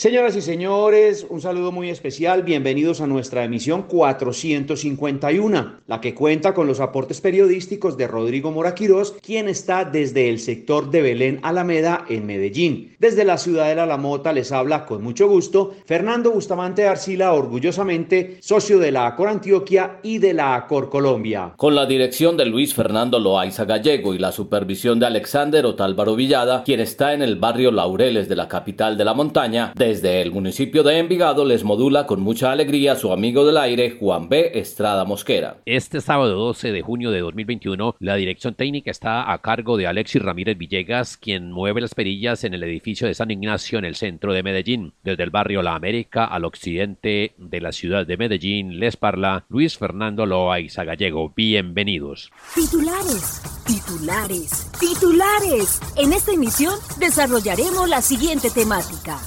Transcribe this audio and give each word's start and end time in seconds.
Señoras 0.00 0.34
y 0.34 0.40
señores, 0.40 1.26
un 1.28 1.42
saludo 1.42 1.72
muy 1.72 1.90
especial. 1.90 2.42
Bienvenidos 2.42 3.02
a 3.02 3.06
nuestra 3.06 3.44
emisión 3.44 3.82
451, 3.82 5.72
la 5.86 6.00
que 6.00 6.14
cuenta 6.14 6.54
con 6.54 6.66
los 6.66 6.80
aportes 6.80 7.20
periodísticos 7.20 7.98
de 7.98 8.06
Rodrigo 8.06 8.50
Moraquirós, 8.50 9.12
quien 9.20 9.46
está 9.46 9.84
desde 9.84 10.30
el 10.30 10.38
sector 10.38 10.90
de 10.90 11.02
Belén 11.02 11.38
Alameda 11.42 12.06
en 12.08 12.24
Medellín. 12.24 12.96
Desde 12.98 13.26
la 13.26 13.36
ciudad 13.36 13.68
de 13.68 13.74
La 13.74 13.98
Mota 13.98 14.32
les 14.32 14.52
habla 14.52 14.86
con 14.86 15.02
mucho 15.02 15.28
gusto 15.28 15.74
Fernando 15.84 16.30
Bustamante 16.30 16.88
Arcila, 16.88 17.34
orgullosamente 17.34 18.38
socio 18.40 18.78
de 18.78 18.92
la 18.92 19.06
Acor 19.06 19.28
Antioquia 19.28 19.98
y 20.02 20.16
de 20.16 20.32
la 20.32 20.54
Acor 20.54 20.88
Colombia. 20.88 21.52
Con 21.58 21.74
la 21.74 21.84
dirección 21.84 22.38
de 22.38 22.46
Luis 22.46 22.72
Fernando 22.72 23.18
Loaiza 23.18 23.66
Gallego 23.66 24.14
y 24.14 24.18
la 24.18 24.32
supervisión 24.32 24.98
de 24.98 25.04
Alexander 25.04 25.66
Otálvaro 25.66 26.16
Villada, 26.16 26.62
quien 26.64 26.80
está 26.80 27.12
en 27.12 27.20
el 27.20 27.36
barrio 27.36 27.70
Laureles 27.70 28.30
de 28.30 28.36
la 28.36 28.48
capital 28.48 28.96
de 28.96 29.04
la 29.04 29.12
montaña, 29.12 29.74
de 29.76 29.89
desde 29.90 30.22
el 30.22 30.30
municipio 30.30 30.84
de 30.84 30.98
Envigado 30.98 31.44
les 31.44 31.64
modula 31.64 32.06
con 32.06 32.20
mucha 32.20 32.52
alegría 32.52 32.94
su 32.94 33.12
amigo 33.12 33.44
del 33.44 33.56
aire 33.56 33.96
Juan 33.98 34.28
B. 34.28 34.52
Estrada 34.54 35.04
Mosquera. 35.04 35.56
Este 35.66 36.00
sábado 36.00 36.36
12 36.36 36.70
de 36.70 36.80
junio 36.80 37.10
de 37.10 37.18
2021, 37.18 37.96
la 37.98 38.14
dirección 38.14 38.54
técnica 38.54 38.92
está 38.92 39.32
a 39.32 39.38
cargo 39.42 39.76
de 39.76 39.88
Alexis 39.88 40.22
Ramírez 40.22 40.56
Villegas, 40.56 41.16
quien 41.16 41.50
mueve 41.50 41.80
las 41.80 41.96
perillas 41.96 42.44
en 42.44 42.54
el 42.54 42.62
edificio 42.62 43.08
de 43.08 43.14
San 43.14 43.32
Ignacio 43.32 43.80
en 43.80 43.84
el 43.84 43.96
centro 43.96 44.32
de 44.32 44.44
Medellín. 44.44 44.92
Desde 45.02 45.24
el 45.24 45.30
barrio 45.30 45.60
La 45.60 45.74
América 45.74 46.24
al 46.24 46.44
occidente 46.44 47.32
de 47.36 47.60
la 47.60 47.72
ciudad 47.72 48.06
de 48.06 48.16
Medellín 48.16 48.78
les 48.78 48.96
parla 48.96 49.44
Luis 49.48 49.76
Fernando 49.76 50.24
Loaiza 50.24 50.84
Gallego. 50.84 51.32
Bienvenidos. 51.34 52.30
Titulares, 52.54 53.42
titulares, 53.66 54.70
titulares. 54.78 55.80
En 55.96 56.12
esta 56.12 56.30
emisión 56.30 56.74
desarrollaremos 57.00 57.88
la 57.88 58.00
siguiente 58.00 58.50
temática. 58.50 59.18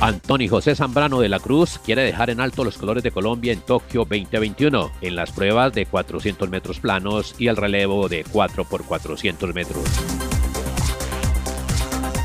Antoni 0.00 0.48
José 0.48 0.74
Zambrano 0.74 1.20
de 1.20 1.30
la 1.30 1.38
Cruz 1.38 1.78
quiere 1.82 2.02
dejar 2.02 2.28
en 2.28 2.40
alto 2.40 2.62
los 2.62 2.76
colores 2.76 3.02
de 3.02 3.10
Colombia 3.10 3.54
en 3.54 3.60
Tokio 3.60 4.00
2021 4.00 4.90
en 5.00 5.16
las 5.16 5.32
pruebas 5.32 5.72
de 5.72 5.86
400 5.86 6.50
metros 6.50 6.78
planos 6.78 7.34
y 7.38 7.46
el 7.46 7.56
relevo 7.56 8.08
de 8.08 8.24
4 8.30 8.64
por 8.66 8.84
400 8.84 9.54
metros. 9.54 9.82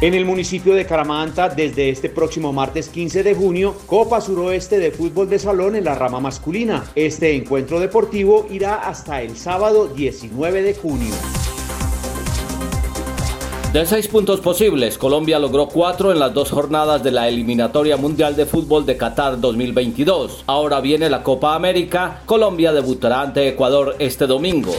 En 0.02 0.14
el 0.14 0.26
municipio 0.26 0.76
de 0.76 0.86
Caramanta, 0.86 1.50
desde 1.50 1.90
este 1.90 2.10
próximo 2.10 2.54
martes 2.54 2.88
15 2.88 3.22
de 3.22 3.36
junio, 3.36 3.76
Copa 3.86 4.22
Suroeste 4.22 4.78
de 4.78 4.92
Fútbol 4.92 5.30
de 5.30 5.40
Salón 5.40 5.76
en 5.76 5.84
la 5.84 5.96
rama 5.96 6.22
masculina. 6.22 6.86
Este 6.96 7.36
encuentro 7.36 7.82
deportivo 7.82 8.48
irá 8.50 8.76
hasta 8.76 9.22
el 9.22 9.36
sábado 9.36 9.88
19 9.88 10.64
de 10.64 10.74
junio. 10.74 11.14
De 13.74 13.86
seis 13.86 14.08
puntos 14.08 14.40
posibles, 14.40 14.98
Colombia 14.98 15.38
logró 15.38 15.68
cuatro 15.68 16.12
en 16.12 16.18
las 16.18 16.34
dos 16.34 16.50
jornadas 16.50 17.04
de 17.04 17.12
la 17.12 17.28
eliminatoria 17.28 17.98
mundial 17.98 18.36
de 18.36 18.48
fútbol 18.48 18.84
de 18.84 18.98
Qatar 18.98 19.40
2022. 19.40 20.44
Ahora 20.48 20.82
viene 20.82 21.08
la 21.08 21.22
Copa 21.22 21.54
América. 21.54 22.22
Colombia 22.26 22.74
debutará 22.74 23.22
ante 23.22 23.48
Ecuador 23.48 23.96
este 24.00 24.26
domingo. 24.26 24.74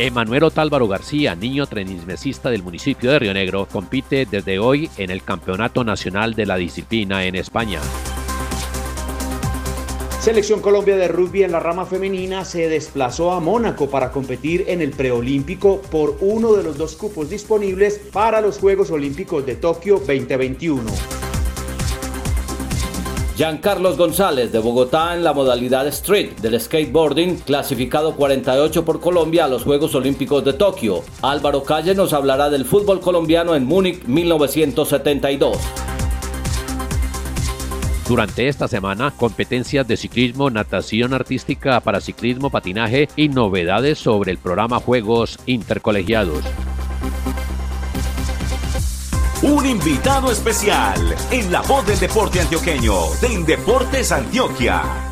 Emanuel 0.00 0.42
Otálvaro 0.42 0.88
García, 0.88 1.36
niño 1.36 1.64
trenismesista 1.66 2.50
del 2.50 2.64
municipio 2.64 3.12
de 3.12 3.20
Río 3.20 3.34
Negro, 3.34 3.68
compite 3.70 4.26
desde 4.26 4.58
hoy 4.58 4.90
en 4.96 5.10
el 5.10 5.22
Campeonato 5.22 5.84
Nacional 5.84 6.34
de 6.34 6.46
la 6.46 6.56
Disciplina 6.56 7.24
en 7.24 7.36
España. 7.36 7.78
Selección 10.28 10.60
Colombia 10.60 10.94
de 10.98 11.08
rugby 11.08 11.42
en 11.42 11.52
la 11.52 11.58
rama 11.58 11.86
femenina 11.86 12.44
se 12.44 12.68
desplazó 12.68 13.32
a 13.32 13.40
Mónaco 13.40 13.88
para 13.88 14.10
competir 14.12 14.66
en 14.68 14.82
el 14.82 14.90
preolímpico 14.90 15.80
por 15.90 16.18
uno 16.20 16.52
de 16.52 16.62
los 16.62 16.76
dos 16.76 16.96
cupos 16.96 17.30
disponibles 17.30 17.98
para 18.12 18.42
los 18.42 18.58
Juegos 18.58 18.90
Olímpicos 18.90 19.46
de 19.46 19.56
Tokio 19.56 19.94
2021. 19.94 20.82
Giancarlos 23.36 23.96
González 23.96 24.52
de 24.52 24.58
Bogotá 24.58 25.14
en 25.14 25.24
la 25.24 25.32
modalidad 25.32 25.86
street 25.86 26.32
del 26.42 26.60
skateboarding, 26.60 27.36
clasificado 27.36 28.14
48 28.14 28.84
por 28.84 29.00
Colombia 29.00 29.46
a 29.46 29.48
los 29.48 29.64
Juegos 29.64 29.94
Olímpicos 29.94 30.44
de 30.44 30.52
Tokio. 30.52 31.04
Álvaro 31.22 31.62
Calle 31.62 31.94
nos 31.94 32.12
hablará 32.12 32.50
del 32.50 32.66
fútbol 32.66 33.00
colombiano 33.00 33.54
en 33.54 33.64
Múnich 33.64 34.04
1972. 34.04 35.56
Durante 38.08 38.48
esta 38.48 38.66
semana, 38.68 39.10
competencias 39.10 39.86
de 39.86 39.98
ciclismo, 39.98 40.48
natación 40.48 41.12
artística 41.12 41.78
para 41.80 42.00
ciclismo, 42.00 42.48
patinaje 42.48 43.06
y 43.16 43.28
novedades 43.28 43.98
sobre 43.98 44.30
el 44.30 44.38
programa 44.38 44.80
Juegos 44.80 45.38
Intercolegiados. 45.44 46.42
Un 49.42 49.66
invitado 49.66 50.32
especial 50.32 51.14
en 51.30 51.52
la 51.52 51.60
voz 51.60 51.86
del 51.86 52.00
deporte 52.00 52.40
antioqueño 52.40 52.94
de 53.20 53.32
Indeportes 53.34 54.10
Antioquia. 54.10 55.07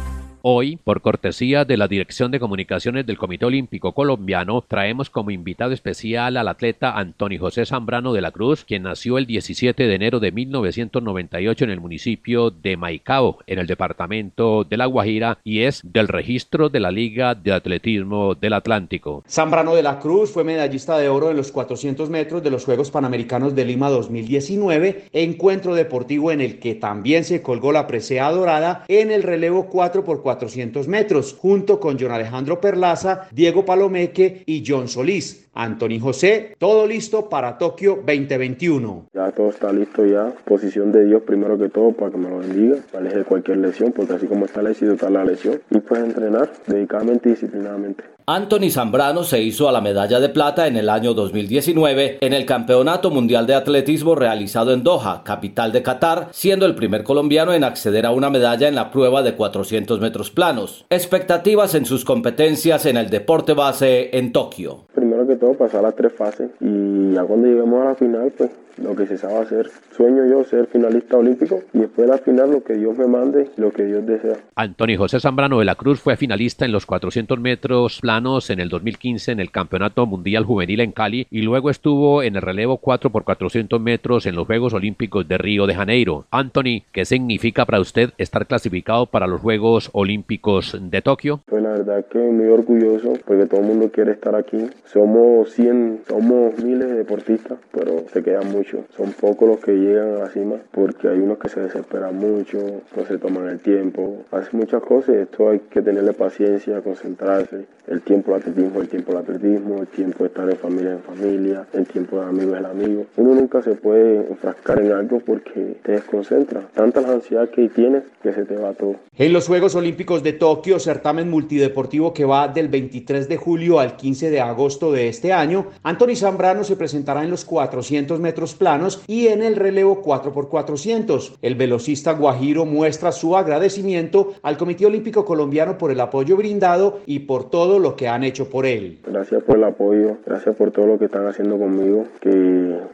Hoy, 0.48 0.76
por 0.76 1.00
cortesía 1.00 1.64
de 1.64 1.76
la 1.76 1.88
Dirección 1.88 2.30
de 2.30 2.38
Comunicaciones 2.38 3.04
del 3.04 3.18
Comité 3.18 3.46
Olímpico 3.46 3.90
Colombiano, 3.90 4.62
traemos 4.62 5.10
como 5.10 5.32
invitado 5.32 5.72
especial 5.72 6.36
al 6.36 6.46
atleta 6.46 6.96
Antonio 6.96 7.40
José 7.40 7.66
Zambrano 7.66 8.12
de 8.12 8.20
la 8.20 8.30
Cruz, 8.30 8.64
quien 8.64 8.84
nació 8.84 9.18
el 9.18 9.26
17 9.26 9.88
de 9.88 9.92
enero 9.92 10.20
de 10.20 10.30
1998 10.30 11.64
en 11.64 11.70
el 11.70 11.80
municipio 11.80 12.52
de 12.52 12.76
Maicao, 12.76 13.38
en 13.48 13.58
el 13.58 13.66
departamento 13.66 14.62
de 14.62 14.76
La 14.76 14.86
Guajira, 14.86 15.38
y 15.42 15.62
es 15.62 15.80
del 15.82 16.06
registro 16.06 16.68
de 16.68 16.78
la 16.78 16.92
Liga 16.92 17.34
de 17.34 17.52
Atletismo 17.52 18.36
del 18.36 18.52
Atlántico. 18.52 19.24
Zambrano 19.28 19.74
de 19.74 19.82
la 19.82 19.98
Cruz 19.98 20.30
fue 20.30 20.44
medallista 20.44 20.96
de 20.96 21.08
oro 21.08 21.32
en 21.32 21.38
los 21.38 21.50
400 21.50 22.08
metros 22.08 22.44
de 22.44 22.52
los 22.52 22.64
Juegos 22.64 22.92
Panamericanos 22.92 23.56
de 23.56 23.64
Lima 23.64 23.90
2019, 23.90 25.06
encuentro 25.12 25.74
deportivo 25.74 26.30
en 26.30 26.40
el 26.40 26.60
que 26.60 26.76
también 26.76 27.24
se 27.24 27.42
colgó 27.42 27.72
la 27.72 27.88
presea 27.88 28.30
dorada 28.30 28.84
en 28.86 29.10
el 29.10 29.24
relevo 29.24 29.66
4 29.66 30.02
x 30.02 30.20
4 30.22 30.35
400 30.36 30.86
metros, 30.86 31.34
junto 31.38 31.80
con 31.80 31.96
John 31.98 32.12
Alejandro 32.12 32.60
Perlaza, 32.60 33.28
Diego 33.32 33.64
Palomeque 33.64 34.42
y 34.44 34.62
John 34.66 34.88
Solís. 34.88 35.48
Anthony 35.54 35.98
José, 35.98 36.54
todo 36.58 36.86
listo 36.86 37.30
para 37.30 37.56
Tokio 37.56 38.02
2021. 38.06 39.06
Ya 39.14 39.32
todo 39.32 39.48
está 39.48 39.72
listo 39.72 40.04
ya. 40.04 40.30
Posición 40.44 40.92
de 40.92 41.06
Dios 41.06 41.22
primero 41.22 41.58
que 41.58 41.70
todo 41.70 41.92
para 41.92 42.10
que 42.10 42.18
me 42.18 42.28
lo 42.28 42.38
bendiga, 42.38 42.76
me 42.92 42.98
aleje 42.98 43.24
cualquier 43.24 43.58
lesión, 43.58 43.92
porque 43.92 44.12
así 44.12 44.26
como 44.26 44.44
está 44.44 44.60
la 44.60 44.72
está 44.72 45.08
la 45.08 45.24
lesión. 45.24 45.62
Y 45.70 45.78
pues 45.78 46.02
entrenar 46.02 46.50
dedicadamente 46.66 47.30
y 47.30 47.32
disciplinadamente. 47.32 48.04
Anthony 48.28 48.70
Zambrano 48.72 49.22
se 49.22 49.40
hizo 49.40 49.68
a 49.68 49.72
la 49.72 49.80
medalla 49.80 50.18
de 50.18 50.28
plata 50.28 50.66
en 50.66 50.76
el 50.76 50.88
año 50.88 51.14
2019 51.14 52.18
en 52.20 52.32
el 52.32 52.44
Campeonato 52.44 53.12
Mundial 53.12 53.46
de 53.46 53.54
Atletismo 53.54 54.16
realizado 54.16 54.72
en 54.72 54.82
Doha, 54.82 55.22
capital 55.22 55.70
de 55.70 55.84
Qatar, 55.84 56.26
siendo 56.32 56.66
el 56.66 56.74
primer 56.74 57.04
colombiano 57.04 57.52
en 57.52 57.62
acceder 57.62 58.04
a 58.04 58.10
una 58.10 58.28
medalla 58.28 58.66
en 58.66 58.74
la 58.74 58.90
prueba 58.90 59.22
de 59.22 59.36
400 59.36 60.00
metros 60.00 60.32
planos. 60.32 60.86
Expectativas 60.90 61.76
en 61.76 61.84
sus 61.84 62.04
competencias 62.04 62.84
en 62.86 62.96
el 62.96 63.10
deporte 63.10 63.52
base 63.52 64.18
en 64.18 64.32
Tokio. 64.32 64.86
Primero 64.92 65.24
que 65.24 65.36
todo 65.36 65.54
pasar 65.54 65.84
las 65.84 65.94
tres 65.94 66.12
fases 66.12 66.50
y 66.60 67.12
ya 67.12 67.22
cuando 67.22 67.46
lleguemos 67.46 67.80
a 67.80 67.90
la 67.90 67.94
final 67.94 68.32
pues 68.36 68.50
lo 68.82 68.94
que 68.94 69.06
se 69.06 69.16
sabe 69.16 69.38
hacer. 69.38 69.70
Sueño 69.96 70.26
yo 70.26 70.44
ser 70.44 70.66
finalista 70.66 71.16
olímpico 71.16 71.62
y 71.72 71.78
después 71.78 72.08
de 72.08 72.12
la 72.12 72.18
final 72.18 72.50
lo 72.50 72.62
que 72.62 72.74
Dios 72.74 72.98
me 72.98 73.06
mande, 73.06 73.50
lo 73.56 73.70
que 73.70 73.84
Dios 73.84 74.04
desea. 74.04 74.36
Antonio 74.56 74.98
José 74.98 75.20
Zambrano 75.20 75.60
de 75.60 75.64
la 75.64 75.76
Cruz 75.76 76.00
fue 76.00 76.16
finalista 76.16 76.64
en 76.64 76.72
los 76.72 76.84
400 76.86 77.38
metros 77.40 78.00
planos 78.00 78.15
en 78.16 78.60
el 78.60 78.70
2015 78.70 79.32
en 79.32 79.40
el 79.40 79.50
Campeonato 79.50 80.06
Mundial 80.06 80.42
Juvenil 80.44 80.80
en 80.80 80.92
Cali 80.92 81.26
y 81.30 81.42
luego 81.42 81.68
estuvo 81.68 82.22
en 82.22 82.34
el 82.36 82.40
relevo 82.40 82.78
4 82.78 83.10
por 83.10 83.24
400 83.24 83.78
metros 83.78 84.24
en 84.24 84.34
los 84.34 84.46
Juegos 84.46 84.72
Olímpicos 84.72 85.28
de 85.28 85.36
Río 85.36 85.66
de 85.66 85.74
Janeiro. 85.74 86.24
Anthony, 86.30 86.84
¿qué 86.92 87.04
significa 87.04 87.66
para 87.66 87.78
usted 87.78 88.12
estar 88.16 88.46
clasificado 88.46 89.04
para 89.04 89.26
los 89.26 89.42
Juegos 89.42 89.90
Olímpicos 89.92 90.78
de 90.80 91.02
Tokio? 91.02 91.40
Pues 91.44 91.62
la 91.62 91.72
verdad 91.72 92.06
que 92.06 92.18
muy 92.18 92.46
orgulloso 92.46 93.18
porque 93.26 93.44
todo 93.44 93.60
el 93.60 93.66
mundo 93.66 93.90
quiere 93.92 94.12
estar 94.12 94.34
aquí. 94.34 94.64
Somos 94.86 95.50
100, 95.50 96.04
somos 96.08 96.58
miles 96.64 96.88
de 96.88 96.94
deportistas, 96.94 97.58
pero 97.70 98.06
se 98.10 98.22
quedan 98.22 98.50
muchos. 98.50 98.80
Son 98.96 99.12
pocos 99.12 99.46
los 99.46 99.60
que 99.60 99.72
llegan 99.72 100.14
a 100.14 100.18
la 100.20 100.28
cima 100.30 100.56
porque 100.72 101.08
hay 101.08 101.18
unos 101.18 101.36
que 101.36 101.50
se 101.50 101.60
desesperan 101.60 102.16
mucho, 102.16 102.58
no 102.96 103.04
se 103.04 103.18
toman 103.18 103.48
el 103.48 103.60
tiempo, 103.60 104.24
hacen 104.32 104.58
muchas 104.58 104.82
cosas 104.82 105.16
y 105.16 105.18
esto 105.18 105.50
hay 105.50 105.58
que 105.58 105.82
tenerle 105.82 106.14
paciencia, 106.14 106.80
concentrarse. 106.80 107.66
El 107.86 108.02
tiempo 108.06 108.32
del 108.32 108.40
atletismo, 108.40 108.80
el 108.80 108.88
tiempo 108.88 109.12
del 109.12 109.20
atletismo, 109.20 109.78
el 109.80 109.86
tiempo 109.88 110.18
de 110.20 110.28
estar 110.28 110.48
en 110.48 110.56
familia 110.56 110.92
en 110.92 111.00
familia, 111.00 111.66
el 111.72 111.86
tiempo 111.86 112.20
de 112.20 112.26
amigo 112.26 112.52
es 112.54 112.60
el 112.60 112.66
amigo. 112.66 113.06
Uno 113.16 113.34
nunca 113.34 113.60
se 113.62 113.72
puede 113.72 114.28
enfrascar 114.28 114.78
en 114.78 114.92
algo 114.92 115.20
porque 115.20 115.76
te 115.82 115.92
desconcentra. 115.92 116.62
Tanta 116.72 117.00
la 117.00 117.14
ansiedad 117.14 117.50
que 117.50 117.68
tienes 117.68 118.04
que 118.22 118.32
se 118.32 118.44
te 118.44 118.56
va 118.56 118.72
todo. 118.74 118.94
En 119.16 119.32
los 119.32 119.48
Juegos 119.48 119.74
Olímpicos 119.74 120.22
de 120.22 120.34
Tokio, 120.34 120.78
certamen 120.78 121.28
multideportivo 121.28 122.14
que 122.14 122.24
va 122.24 122.46
del 122.46 122.68
23 122.68 123.28
de 123.28 123.36
julio 123.36 123.80
al 123.80 123.96
15 123.96 124.30
de 124.30 124.40
agosto 124.40 124.92
de 124.92 125.08
este 125.08 125.32
año, 125.32 125.66
Anthony 125.82 126.14
Zambrano 126.14 126.62
se 126.62 126.76
presentará 126.76 127.24
en 127.24 127.30
los 127.30 127.44
400 127.44 128.20
metros 128.20 128.54
planos 128.54 129.02
y 129.08 129.26
en 129.28 129.42
el 129.42 129.56
relevo 129.56 130.02
4x400. 130.04 131.38
El 131.42 131.56
velocista 131.56 132.12
Guajiro 132.12 132.66
muestra 132.66 133.10
su 133.10 133.36
agradecimiento 133.36 134.34
al 134.42 134.56
Comité 134.56 134.86
Olímpico 134.86 135.24
Colombiano 135.24 135.76
por 135.76 135.90
el 135.90 136.00
apoyo 136.00 136.36
brindado 136.36 137.00
y 137.06 137.20
por 137.20 137.50
todo 137.50 137.80
lo 137.80 137.95
que 137.96 138.08
han 138.08 138.24
hecho 138.24 138.48
por 138.48 138.66
él. 138.66 138.98
Gracias 139.06 139.42
por 139.42 139.56
el 139.56 139.64
apoyo, 139.64 140.18
gracias 140.24 140.54
por 140.56 140.70
todo 140.70 140.86
lo 140.86 140.98
que 140.98 141.06
están 141.06 141.26
haciendo 141.26 141.58
conmigo, 141.58 142.06
que 142.20 142.30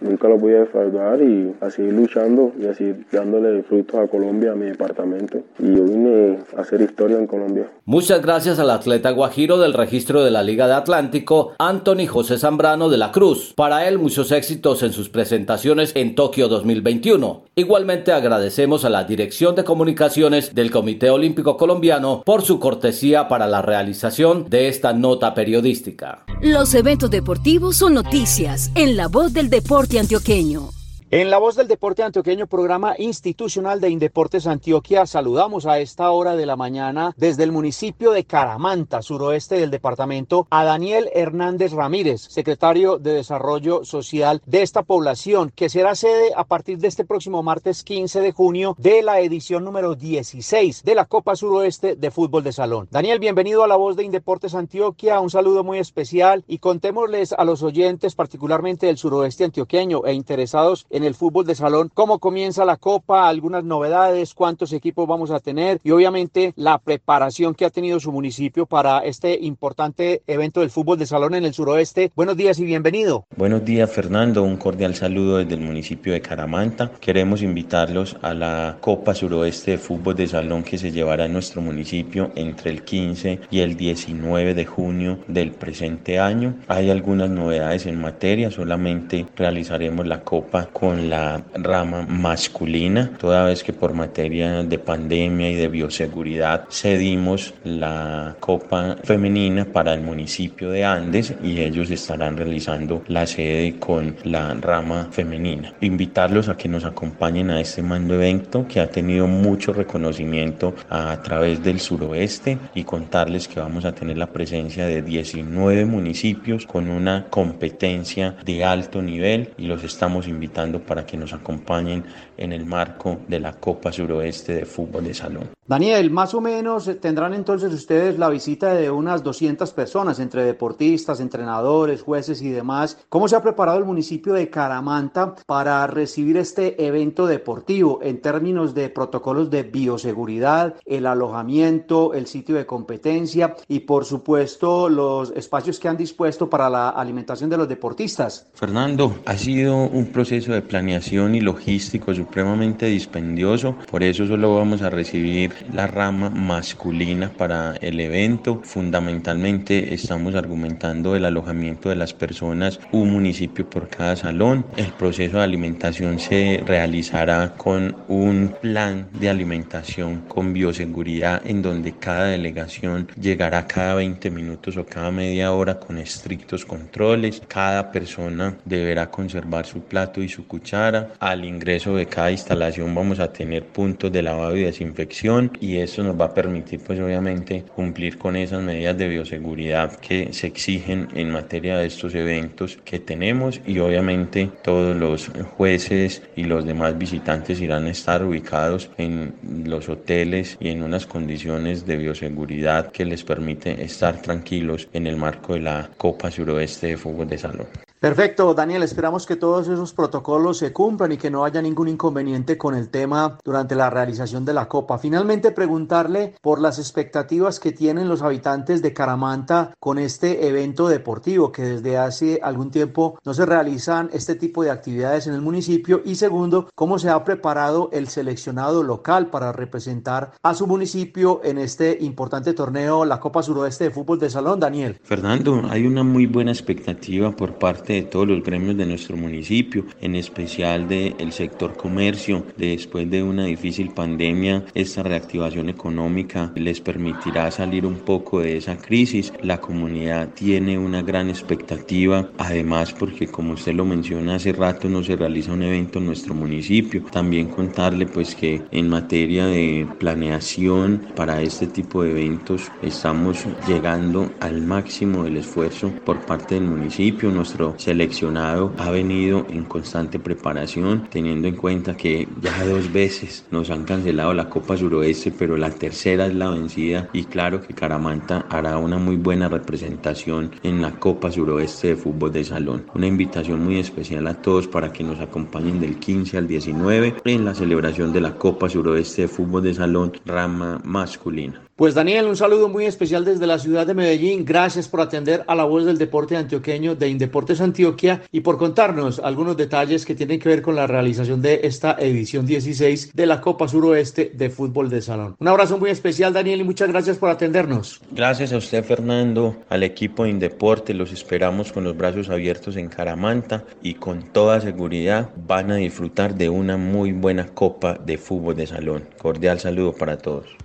nunca 0.01 0.29
lo 0.29 0.39
voy 0.39 0.55
a 0.55 0.61
defraudar 0.61 1.21
y 1.23 1.55
a 1.61 1.71
seguir 1.71 1.93
luchando 1.93 2.53
y 2.61 2.67
así 2.67 2.95
dándole 3.11 3.63
frutos 3.63 4.01
a 4.01 4.07
Colombia, 4.07 4.53
a 4.53 4.55
mi 4.55 4.67
departamento. 4.67 5.39
Y 5.59 5.75
yo 5.75 5.85
vine 5.85 6.39
a 6.57 6.61
hacer 6.61 6.81
historia 6.81 7.19
en 7.19 7.27
Colombia. 7.27 7.67
Muchas 7.85 8.23
gracias 8.23 8.59
al 8.59 8.71
atleta 8.71 9.11
Guajiro 9.11 9.59
del 9.59 9.75
registro 9.75 10.25
de 10.25 10.31
la 10.31 10.43
Liga 10.43 10.67
de 10.67 10.75
Atlántico, 10.75 11.53
Anthony 11.59 12.07
José 12.07 12.39
Zambrano 12.39 12.89
de 12.89 12.99
la 12.99 13.11
Cruz. 13.11 13.53
Para 13.57 13.89
él, 13.89 13.99
muchos 13.99 14.31
éxitos 14.31 14.83
en 14.83 14.93
sus 14.93 15.09
presentaciones 15.09 15.93
en 15.97 16.15
Tokio 16.15 16.49
2021. 16.49 17.45
Igualmente 17.57 18.13
agradecemos 18.13 18.85
a 18.85 18.91
la 18.91 19.05
Dirección 19.05 19.55
de 19.55 19.65
Comunicaciones 19.65 20.55
del 20.55 20.71
Comité 20.71 21.11
Olímpico 21.11 21.57
Colombiano 21.57 22.23
por 22.25 22.43
su 22.43 22.61
cortesía 22.61 23.29
para 23.29 23.47
la 23.47 23.63
realización 23.63 24.49
de 24.49 24.69
esta 24.69 24.92
nota 24.93 25.35
periodística. 25.35 26.25
Los 26.41 26.75
eventos 26.75 27.11
deportivos 27.11 27.77
son 27.77 27.95
noticias 27.95 28.71
en 28.75 28.97
la 28.97 29.09
voz 29.09 29.33
del 29.33 29.51
deporte 29.51 29.99
antioqueño. 29.99 30.71
En 31.15 31.29
la 31.29 31.37
voz 31.37 31.57
del 31.57 31.69
deporte 31.69 32.03
antioqueño, 32.03 32.47
programa 32.47 32.95
institucional 32.97 33.83
de 33.83 33.91
Indeportes 33.91 34.47
Antioquia, 34.47 35.05
saludamos 35.05 35.67
a 35.67 35.79
esta 35.79 36.11
hora 36.11 36.37
de 36.37 36.47
la 36.47 36.57
mañana 36.57 37.13
desde 37.19 37.45
el 37.45 37.53
municipio 37.53 38.13
de 38.13 38.25
Caramanta, 38.25 39.03
suroeste 39.03 39.57
del 39.57 39.71
departamento, 39.71 40.47
a 40.49 40.65
Daniel 40.65 41.11
Hernández 41.13 41.73
Ramírez, 41.73 42.23
secretario 42.31 42.97
de 42.97 43.13
Desarrollo 43.13 43.85
Social 43.85 44.41
de 44.47 44.63
esta 44.63 44.85
población, 44.85 45.53
que 45.55 45.69
será 45.69 45.95
sede 45.97 46.33
a 46.35 46.45
partir 46.45 46.79
de 46.79 46.89
este 46.89 47.05
próximo 47.05 47.43
martes 47.43 47.85
15 47.85 48.23
de 48.23 48.33
junio 48.33 48.75
de 48.79 49.03
la 49.03 49.21
edición 49.21 49.65
número 49.65 49.95
16 49.95 50.83
de 50.83 50.95
la 50.95 51.05
Copa 51.05 51.37
Suroeste 51.37 51.95
de 51.95 52.11
Fútbol 52.11 52.43
de 52.43 52.55
Salón. 52.55 52.89
Daniel, 52.91 53.19
bienvenido 53.19 53.65
a 53.65 53.69
la 53.69 53.77
voz 53.77 53.97
de 53.97 54.05
Indeportes 54.05 54.55
Antioquia, 54.55 55.21
un 55.21 55.29
saludo 55.29 55.63
muy 55.63 55.79
especial 55.79 56.43
y 56.49 56.57
contémosles 56.57 57.35
a 57.35 57.45
los 57.45 57.63
oyentes, 57.63 58.15
particularmente 58.15 58.87
del 58.87 58.97
suroeste 58.97 59.45
antioqueño 59.45 60.07
e 60.07 60.15
interesados 60.15 60.87
en 60.89 61.02
el 61.05 61.15
fútbol 61.15 61.47
de 61.47 61.55
salón, 61.55 61.91
cómo 61.93 62.19
comienza 62.19 62.65
la 62.65 62.77
copa, 62.77 63.29
algunas 63.29 63.65
novedades, 63.65 64.35
cuántos 64.35 64.73
equipos 64.73 65.07
vamos 65.07 65.31
a 65.31 65.41
tener 65.41 65.81
y 65.85 65.91
obviamente 65.91 66.53
la 66.57 66.79
preparación 66.79 67.55
que 67.55 67.65
ha 67.65 67.71
tenido 67.71 68.01
su 68.01 68.13
municipio 68.13 68.67
para 68.67 69.01
este 69.01 69.39
importante 69.41 70.23
evento 70.27 70.61
del 70.61 70.71
fútbol 70.71 70.99
de 70.99 71.07
salón 71.07 71.35
en 71.35 71.45
el 71.45 71.55
suroeste. 71.55 72.11
Buenos 72.15 72.37
días 72.37 72.59
y 72.59 72.65
bienvenido. 72.65 73.25
Buenos 73.37 73.65
días 73.65 73.91
Fernando, 73.91 74.43
un 74.43 74.57
cordial 74.57 74.95
saludo 74.95 75.39
desde 75.39 75.55
el 75.55 75.61
municipio 75.61 76.13
de 76.13 76.21
Caramanta. 76.21 76.93
Queremos 77.01 77.43
invitarlos 77.43 78.17
a 78.23 78.35
la 78.35 78.79
Copa 78.81 79.15
Suroeste 79.15 79.73
de 79.73 79.79
Fútbol 79.79 80.15
de 80.15 80.27
Salón 80.27 80.63
que 80.63 80.79
se 80.79 80.93
llevará 80.93 81.27
en 81.27 81.33
nuestro 81.33 81.63
municipio 81.63 82.31
entre 82.35 82.71
el 82.71 82.85
15 82.85 83.41
y 83.51 83.61
el 83.61 83.77
19 83.77 84.55
de 84.55 84.67
junio 84.67 85.19
del 85.29 85.53
presente 85.53 86.19
año. 86.19 86.55
Hay 86.69 86.91
algunas 86.91 87.31
novedades 87.31 87.87
en 87.87 88.01
materia, 88.01 88.51
solamente 88.51 89.27
realizaremos 89.37 90.07
la 90.07 90.23
copa 90.23 90.67
con 90.73 90.92
la 90.97 91.43
rama 91.55 92.03
masculina, 92.09 93.11
toda 93.19 93.45
vez 93.45 93.63
que 93.63 93.73
por 93.73 93.93
materia 93.93 94.63
de 94.63 94.79
pandemia 94.79 95.51
y 95.51 95.55
de 95.55 95.69
bioseguridad 95.69 96.65
cedimos 96.71 97.55
la 97.65 98.37
Copa 98.41 98.97
Femenina 99.03 99.65
para 99.65 99.95
el 99.95 100.01
municipio 100.01 100.71
de 100.71 100.85
Andes 100.85 101.35
y 101.43 101.61
ellos 101.61 101.91
estarán 101.91 102.37
realizando 102.37 103.03
la 103.09 103.27
sede 103.27 103.79
con 103.79 104.17
la 104.25 104.55
rama 104.55 105.09
femenina. 105.11 105.75
Invitarlos 105.81 106.49
a 106.49 106.57
que 106.57 106.69
nos 106.69 106.85
acompañen 106.85 107.51
a 107.51 107.61
este 107.61 107.83
mando 107.83 108.15
evento 108.15 108.67
que 108.69 108.81
ha 108.81 108.91
tenido 108.91 109.27
mucho 109.27 109.73
reconocimiento 109.73 110.75
a 110.89 111.21
través 111.23 111.63
del 111.63 111.81
suroeste 111.81 112.59
y 112.75 112.85
contarles 112.85 113.49
que 113.49 113.61
vamos 113.61 113.85
a 113.85 113.93
tener 113.93 114.19
la 114.19 114.33
presencia 114.33 114.87
de 114.87 115.03
19 115.03 115.85
municipios 115.85 116.67
con 116.67 116.89
una 116.89 117.27
competencia 117.31 118.37
de 118.45 118.65
alto 118.65 119.03
nivel 119.03 119.51
y 119.59 119.67
los 119.67 119.85
estamos 119.85 120.29
invitando 120.29 120.81
para 120.83 121.07
que 121.07 121.17
nos 121.17 121.33
acompañen 121.33 122.05
en 122.37 122.53
el 122.53 122.67
marco 122.67 123.21
de 123.29 123.41
la 123.41 123.53
Copa 123.53 123.93
Suroeste 123.93 124.55
de 124.55 124.65
Fútbol 124.65 125.05
de 125.05 125.15
Salón. 125.15 125.51
Daniel, 125.65 126.11
más 126.11 126.35
o 126.35 126.41
menos 126.41 126.89
eh, 126.89 126.97
tendrán 126.97 127.35
entonces 127.35 127.73
ustedes 127.73 128.19
la 128.19 128.29
visita 128.29 128.75
de 128.75 128.91
unas 128.91 129.23
200 129.23 129.73
personas, 129.73 130.19
entre 130.19 130.43
deportistas, 130.43 131.21
entrenadores, 131.21 132.03
jueces 132.03 132.43
y 132.43 132.51
demás. 132.51 132.99
¿Cómo 133.09 133.29
se 133.29 133.37
ha 133.37 133.43
preparado 133.43 133.79
el 133.79 133.85
municipio 133.85 134.33
de 134.33 134.51
Caramanta 134.51 135.37
para 135.47 135.87
recibir 135.87 136.37
este 136.37 136.85
evento 136.85 137.29
deportivo 137.29 138.01
en 138.03 138.21
términos 138.21 138.75
de 138.75 138.89
protocolos 138.89 139.51
de 139.51 139.63
bioseguridad, 139.63 140.75
el 140.85 141.07
alojamiento, 141.07 142.13
el 142.13 142.27
sitio 142.27 142.57
de 142.57 142.67
competencia 142.67 143.55
y 143.69 143.81
por 143.81 144.05
supuesto 144.05 144.89
los 144.89 145.31
espacios 145.37 145.79
que 145.79 145.87
han 145.87 145.97
dispuesto 145.97 146.51
para 146.51 146.69
la 146.69 146.89
alimentación 146.89 147.49
de 147.49 147.59
los 147.59 147.69
deportistas? 147.69 148.49
Fernando, 148.55 149.15
ha 149.27 149.37
sido 149.37 149.77
un 149.77 150.07
proceso 150.07 150.53
de 150.53 150.63
planeación 150.63 151.37
y 151.37 151.41
logístico 151.41 152.13
supremamente 152.13 152.87
dispendioso, 152.87 153.77
por 153.89 154.03
eso 154.03 154.27
solo 154.27 154.57
vamos 154.57 154.83
a 154.83 154.91
recibir 154.91 155.52
la 155.73 155.87
rama 155.87 156.31
masculina 156.31 157.31
para 157.31 157.77
el 157.81 158.01
evento. 158.01 158.61
Fundamentalmente 158.63 159.95
estamos 159.95 160.35
argumentando 160.35 161.17
el 161.17 161.25
alojamiento 161.25 161.89
de 161.89 161.97
las 161.97 162.15
personas, 162.15 162.81
un 162.93 163.11
municipio 163.11 163.69
por 163.69 163.89
cada 163.89 164.17
salón. 164.17 164.65
El 164.77 164.93
proceso 164.93 165.39
de 165.39 165.45
alimentación 165.45 166.19
se 166.19 166.63
realizará 166.67 167.55
con 167.57 167.97
un 168.09 168.55
plan 168.61 169.09
de 169.13 169.29
alimentación 169.29 170.23
con 170.29 170.53
bioseguridad 170.53 171.43
en 171.45 171.63
donde 171.63 171.93
cada 171.93 172.27
delegación 172.27 173.09
llegará 173.21 173.67
cada 173.67 173.95
20 173.95 174.31
minutos 174.31 174.77
o 174.77 174.87
cada 174.87 175.11
media 175.11 175.53
hora 175.53 175.79
con 175.79 175.99
estrictos 175.99 176.65
controles. 176.65 177.43
Cada 177.49 177.91
persona 177.91 178.57
deberá 178.65 179.11
conservar 179.11 179.67
su 179.67 179.81
plato 179.81 180.23
y 180.23 180.29
su 180.29 180.47
cuchara. 180.47 181.13
Al 181.21 181.45
ingreso 181.45 181.95
de 181.97 182.07
cada 182.07 182.31
instalación 182.31 182.95
vamos 182.95 183.21
a 183.21 183.33
tener 183.33 183.67
puntos 183.67 184.13
de 184.13 184.23
lavado 184.23 184.57
y 184.57 184.63
desinfección 184.63 185.42
y 185.61 185.79
eso 185.79 186.03
nos 186.03 186.21
va 186.21 186.27
a 186.27 186.35
permitir 186.35 186.81
pues 186.81 187.01
obviamente 187.01 187.65
cumplir 187.75 188.19
con 188.19 188.37
esas 188.37 188.63
medidas 188.63 188.97
de 188.99 189.09
bioseguridad 189.09 189.97
que 189.97 190.33
se 190.33 190.47
exigen 190.47 191.09
en 191.15 191.31
materia 191.31 191.79
de 191.79 191.87
estos 191.87 192.15
eventos 192.15 192.79
que 192.85 192.99
tenemos 192.99 193.61
y 193.67 193.79
obviamente 193.79 194.51
todos 194.63 194.97
los 194.97 195.31
jueces 195.57 196.23
y 196.37 196.45
los 196.45 196.65
demás 196.65 196.99
visitantes 196.99 197.61
irán 197.61 197.87
a 197.87 197.91
estar 197.91 198.25
ubicados 198.25 198.91
en 198.99 199.35
los 199.65 199.89
hoteles 199.89 200.57
y 200.61 200.69
en 200.69 200.83
unas 200.83 201.07
condiciones 201.07 201.87
de 201.87 201.97
bioseguridad 201.97 202.91
que 202.91 203.05
les 203.05 203.23
permite 203.23 203.83
estar 203.83 204.21
tranquilos 204.21 204.89
en 204.93 205.07
el 205.07 205.17
marco 205.17 205.55
de 205.55 205.61
la 205.61 205.91
Copa 205.97 206.31
Suroeste 206.31 206.89
de 206.89 206.97
Fútbol 206.97 207.29
de 207.29 207.39
Salón. 207.39 207.92
Perfecto, 208.03 208.53
Daniel, 208.53 208.83
esperamos 208.83 209.27
que 209.27 209.37
todos 209.37 209.69
esos 209.69 209.93
protocolos 209.93 210.59
se 210.59 210.73
cumplan 210.73 211.13
y 211.13 211.19
que 211.19 211.31
no 211.31 211.45
haya 211.45 211.63
ningún 211.63 211.87
inconveniente 211.87 212.59
con 212.59 212.75
el 212.75 212.89
tema 212.89 213.39
durante 213.45 213.77
la 213.77 213.91
realización 213.91 214.45
de 214.45 214.53
la 214.53 214.67
Copa. 214.67 214.99
Finalmente, 214.99 215.53
preguntarle 215.53 216.35
por 216.41 216.61
las 216.61 216.81
expectativas 216.81 217.61
que 217.61 217.71
tienen 217.71 218.09
los 218.09 218.23
habitantes 218.23 218.83
de 218.83 218.93
Caramanta 218.93 219.77
con 219.79 220.01
este 220.01 220.49
evento 220.49 220.89
deportivo, 220.89 221.53
que 221.53 221.63
desde 221.63 221.97
hace 221.97 222.41
algún 222.43 222.73
tiempo 222.73 223.21
no 223.25 223.35
se 223.35 223.47
realizan 223.47 224.11
este 224.13 224.35
tipo 224.35 224.65
de 224.65 224.73
actividades 224.73 225.29
en 225.29 225.35
el 225.35 225.41
municipio. 225.41 226.03
Y 226.05 226.17
segundo, 226.17 226.71
cómo 226.75 226.99
se 226.99 227.09
ha 227.09 227.23
preparado 227.23 227.89
el 227.93 228.09
seleccionado 228.09 228.83
local 228.83 229.29
para 229.29 229.53
representar 229.53 230.33
a 230.43 230.55
su 230.55 230.67
municipio 230.67 231.41
en 231.45 231.57
este 231.57 231.99
importante 232.01 232.53
torneo, 232.53 233.05
la 233.05 233.21
Copa 233.21 233.45
Suroeste 233.45 233.85
de 233.85 233.91
Fútbol 233.93 234.19
de 234.19 234.29
Salón, 234.29 234.59
Daniel. 234.59 234.99
Fernando, 235.05 235.63
hay 235.71 235.87
una 235.87 236.03
muy 236.03 236.27
buena 236.27 236.51
expectativa 236.51 237.31
por 237.31 237.61
parte 237.61 237.92
de 237.93 238.03
todos 238.03 238.29
los 238.29 238.43
gremios 238.43 238.77
de 238.77 238.87
nuestro 238.87 239.17
municipio, 239.17 239.85
en 240.01 240.15
especial 240.15 240.89
del 240.89 241.33
sector 241.33 241.77
comercio. 241.77 242.45
Después 242.57 243.11
de 243.11 243.23
una 243.23 243.45
difícil 243.45 243.91
pandemia, 243.91 244.65
esta 244.75 245.03
reactivación 245.03 245.69
económica 245.69 246.53
les 246.55 246.81
permitirá 246.81 247.51
salir 247.51 247.87
un 247.87 247.97
poco 247.97 248.41
de 248.41 248.57
esa 248.57 248.77
crisis. 248.77 249.33
La 249.43 249.61
comunidad 249.61 250.31
tiene 250.35 250.79
una 250.79 251.03
gran 251.03 251.29
expectativa, 251.29 252.31
además 252.39 252.93
porque 252.93 253.29
como 253.29 253.55
usted 253.55 253.75
lo 253.75 253.85
menciona 253.85 254.37
hace 254.37 254.53
rato, 254.53 254.89
no 254.89 255.03
se 255.03 255.17
realiza 255.17 255.53
un 255.53 255.63
evento 255.63 255.99
en 255.99 256.07
nuestro 256.07 256.35
municipio. 256.35 257.03
También 257.11 257.49
contarle 257.49 258.07
pues 258.07 258.35
que 258.35 258.63
en 258.71 258.89
materia 258.89 259.47
de 259.47 259.87
planeación 259.99 261.03
para 261.15 261.43
este 261.43 261.67
tipo 261.67 262.03
de 262.03 262.11
eventos 262.13 262.71
estamos 262.83 263.45
llegando 263.67 264.31
al 264.41 264.63
máximo 264.63 265.25
del 265.25 265.39
esfuerzo 265.39 265.93
por 266.05 266.21
parte 266.21 266.55
del 266.55 266.65
municipio. 266.65 267.31
Nuestro 267.31 267.75
seleccionado 267.83 268.73
ha 268.79 268.91
venido 268.91 269.47
en 269.51 269.65
constante 269.65 270.19
preparación, 270.19 271.09
teniendo 271.11 271.49
en 271.49 271.57
cuenta 271.57 271.97
que 271.97 272.29
ya 272.41 272.65
dos 272.65 272.93
veces 272.93 273.45
nos 273.51 273.71
han 273.71 273.85
cancelado 273.85 274.33
la 274.35 274.49
Copa 274.49 274.77
Suroeste, 274.77 275.33
pero 275.37 275.57
la 275.57 275.71
tercera 275.71 276.27
es 276.27 276.35
la 276.35 276.51
vencida 276.51 277.09
y 277.13 277.25
claro 277.25 277.61
que 277.61 277.75
Caramanta 277.75 278.47
hará 278.49 278.79
una 278.79 278.99
muy 278.99 279.17
buena 279.17 279.49
representación 279.49 280.53
en 280.63 280.81
la 280.81 280.93
Copa 280.93 281.31
Suroeste 281.33 281.89
de 281.89 281.97
Fútbol 281.97 282.33
de 282.33 282.45
Salón. 282.45 282.87
Una 282.95 283.07
invitación 283.07 283.65
muy 283.65 283.79
especial 283.79 284.27
a 284.27 284.35
todos 284.35 284.69
para 284.69 284.93
que 284.93 285.05
nos 285.05 285.21
acompañen 285.21 285.81
del 285.81 285.99
15 285.99 286.39
al 286.39 286.47
19 286.47 287.17
en 287.25 287.45
la 287.45 287.55
celebración 287.55 288.13
de 288.13 288.21
la 288.21 288.35
Copa 288.37 288.69
Suroeste 288.69 289.23
de 289.23 289.29
Fútbol 289.29 289.63
de 289.65 289.75
Salón 289.75 290.13
rama 290.25 290.81
masculina. 290.85 291.61
Pues 291.75 291.95
Daniel, 291.95 292.27
un 292.27 292.37
saludo 292.37 292.69
muy 292.69 292.85
especial 292.85 293.25
desde 293.25 293.47
la 293.47 293.59
ciudad 293.59 293.87
de 293.87 293.95
Medellín. 293.95 294.45
Gracias 294.45 294.89
por 294.89 295.01
atender 295.01 295.43
a 295.47 295.55
la 295.55 295.65
voz 295.65 295.87
del 295.87 295.97
deporte 295.97 296.37
antioqueño 296.37 296.97
de 296.97 297.09
Indeportes 297.09 297.63
Antioquia 297.63 298.21
y 298.31 298.41
por 298.41 298.59
contarnos 298.59 299.19
algunos 299.19 299.57
detalles 299.57 300.05
que 300.05 300.15
tienen 300.15 300.39
que 300.39 300.51
ver 300.51 300.61
con 300.61 300.77
la 300.77 300.87
realización 300.87 301.41
de 301.41 301.61
esta 301.65 301.97
edición 301.99 302.45
16 302.45 303.15
de 303.15 303.27
la 303.27 303.41
Copa 303.41 303.69
Suroeste 303.69 304.33
de 304.35 304.51
Fútbol 304.51 304.91
de 304.91 305.01
Salón. 305.01 305.35
Un 305.39 305.49
abrazo 305.49 305.79
muy 305.79 305.89
especial, 305.89 306.35
Daniel, 306.35 306.61
y 306.61 306.65
muchas 306.65 306.91
gracias 306.91 307.17
por 307.17 307.31
atendernos. 307.31 308.03
Gracias 308.11 308.53
a 308.53 308.59
usted, 308.59 308.85
Fernando, 308.85 309.57
al 309.71 309.83
equipo 309.83 310.25
de 310.25 310.31
Indeporte. 310.31 310.93
Los 310.93 311.11
esperamos 311.11 311.73
con 311.73 311.85
los 311.85 311.97
brazos 311.97 312.29
abiertos 312.29 312.77
en 312.77 312.91
Caramanta 312.91 313.65
y 313.83 313.95
con 313.95 314.25
toda 314.25 314.61
seguridad 314.61 315.31
van 315.47 315.71
a 315.71 315.77
disfrutar 315.77 316.35
de 316.35 316.51
una 316.51 316.77
muy 316.77 317.13
buena 317.13 317.47
Copa 317.47 317.95
de 317.95 318.19
Fútbol 318.19 318.57
de 318.57 318.67
Salón. 318.67 319.09
Cordial 319.17 319.59
saludo 319.59 319.95
para 319.95 320.19
todos 320.19 320.62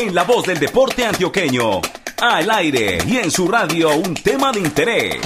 en 0.00 0.14
la 0.14 0.24
voz 0.24 0.46
del 0.46 0.58
deporte 0.58 1.04
antioqueño. 1.04 1.82
Al 2.22 2.50
aire 2.50 2.98
y 3.06 3.18
en 3.18 3.30
su 3.30 3.46
radio 3.46 3.94
un 3.96 4.14
tema 4.14 4.50
de 4.50 4.60
interés. 4.60 5.20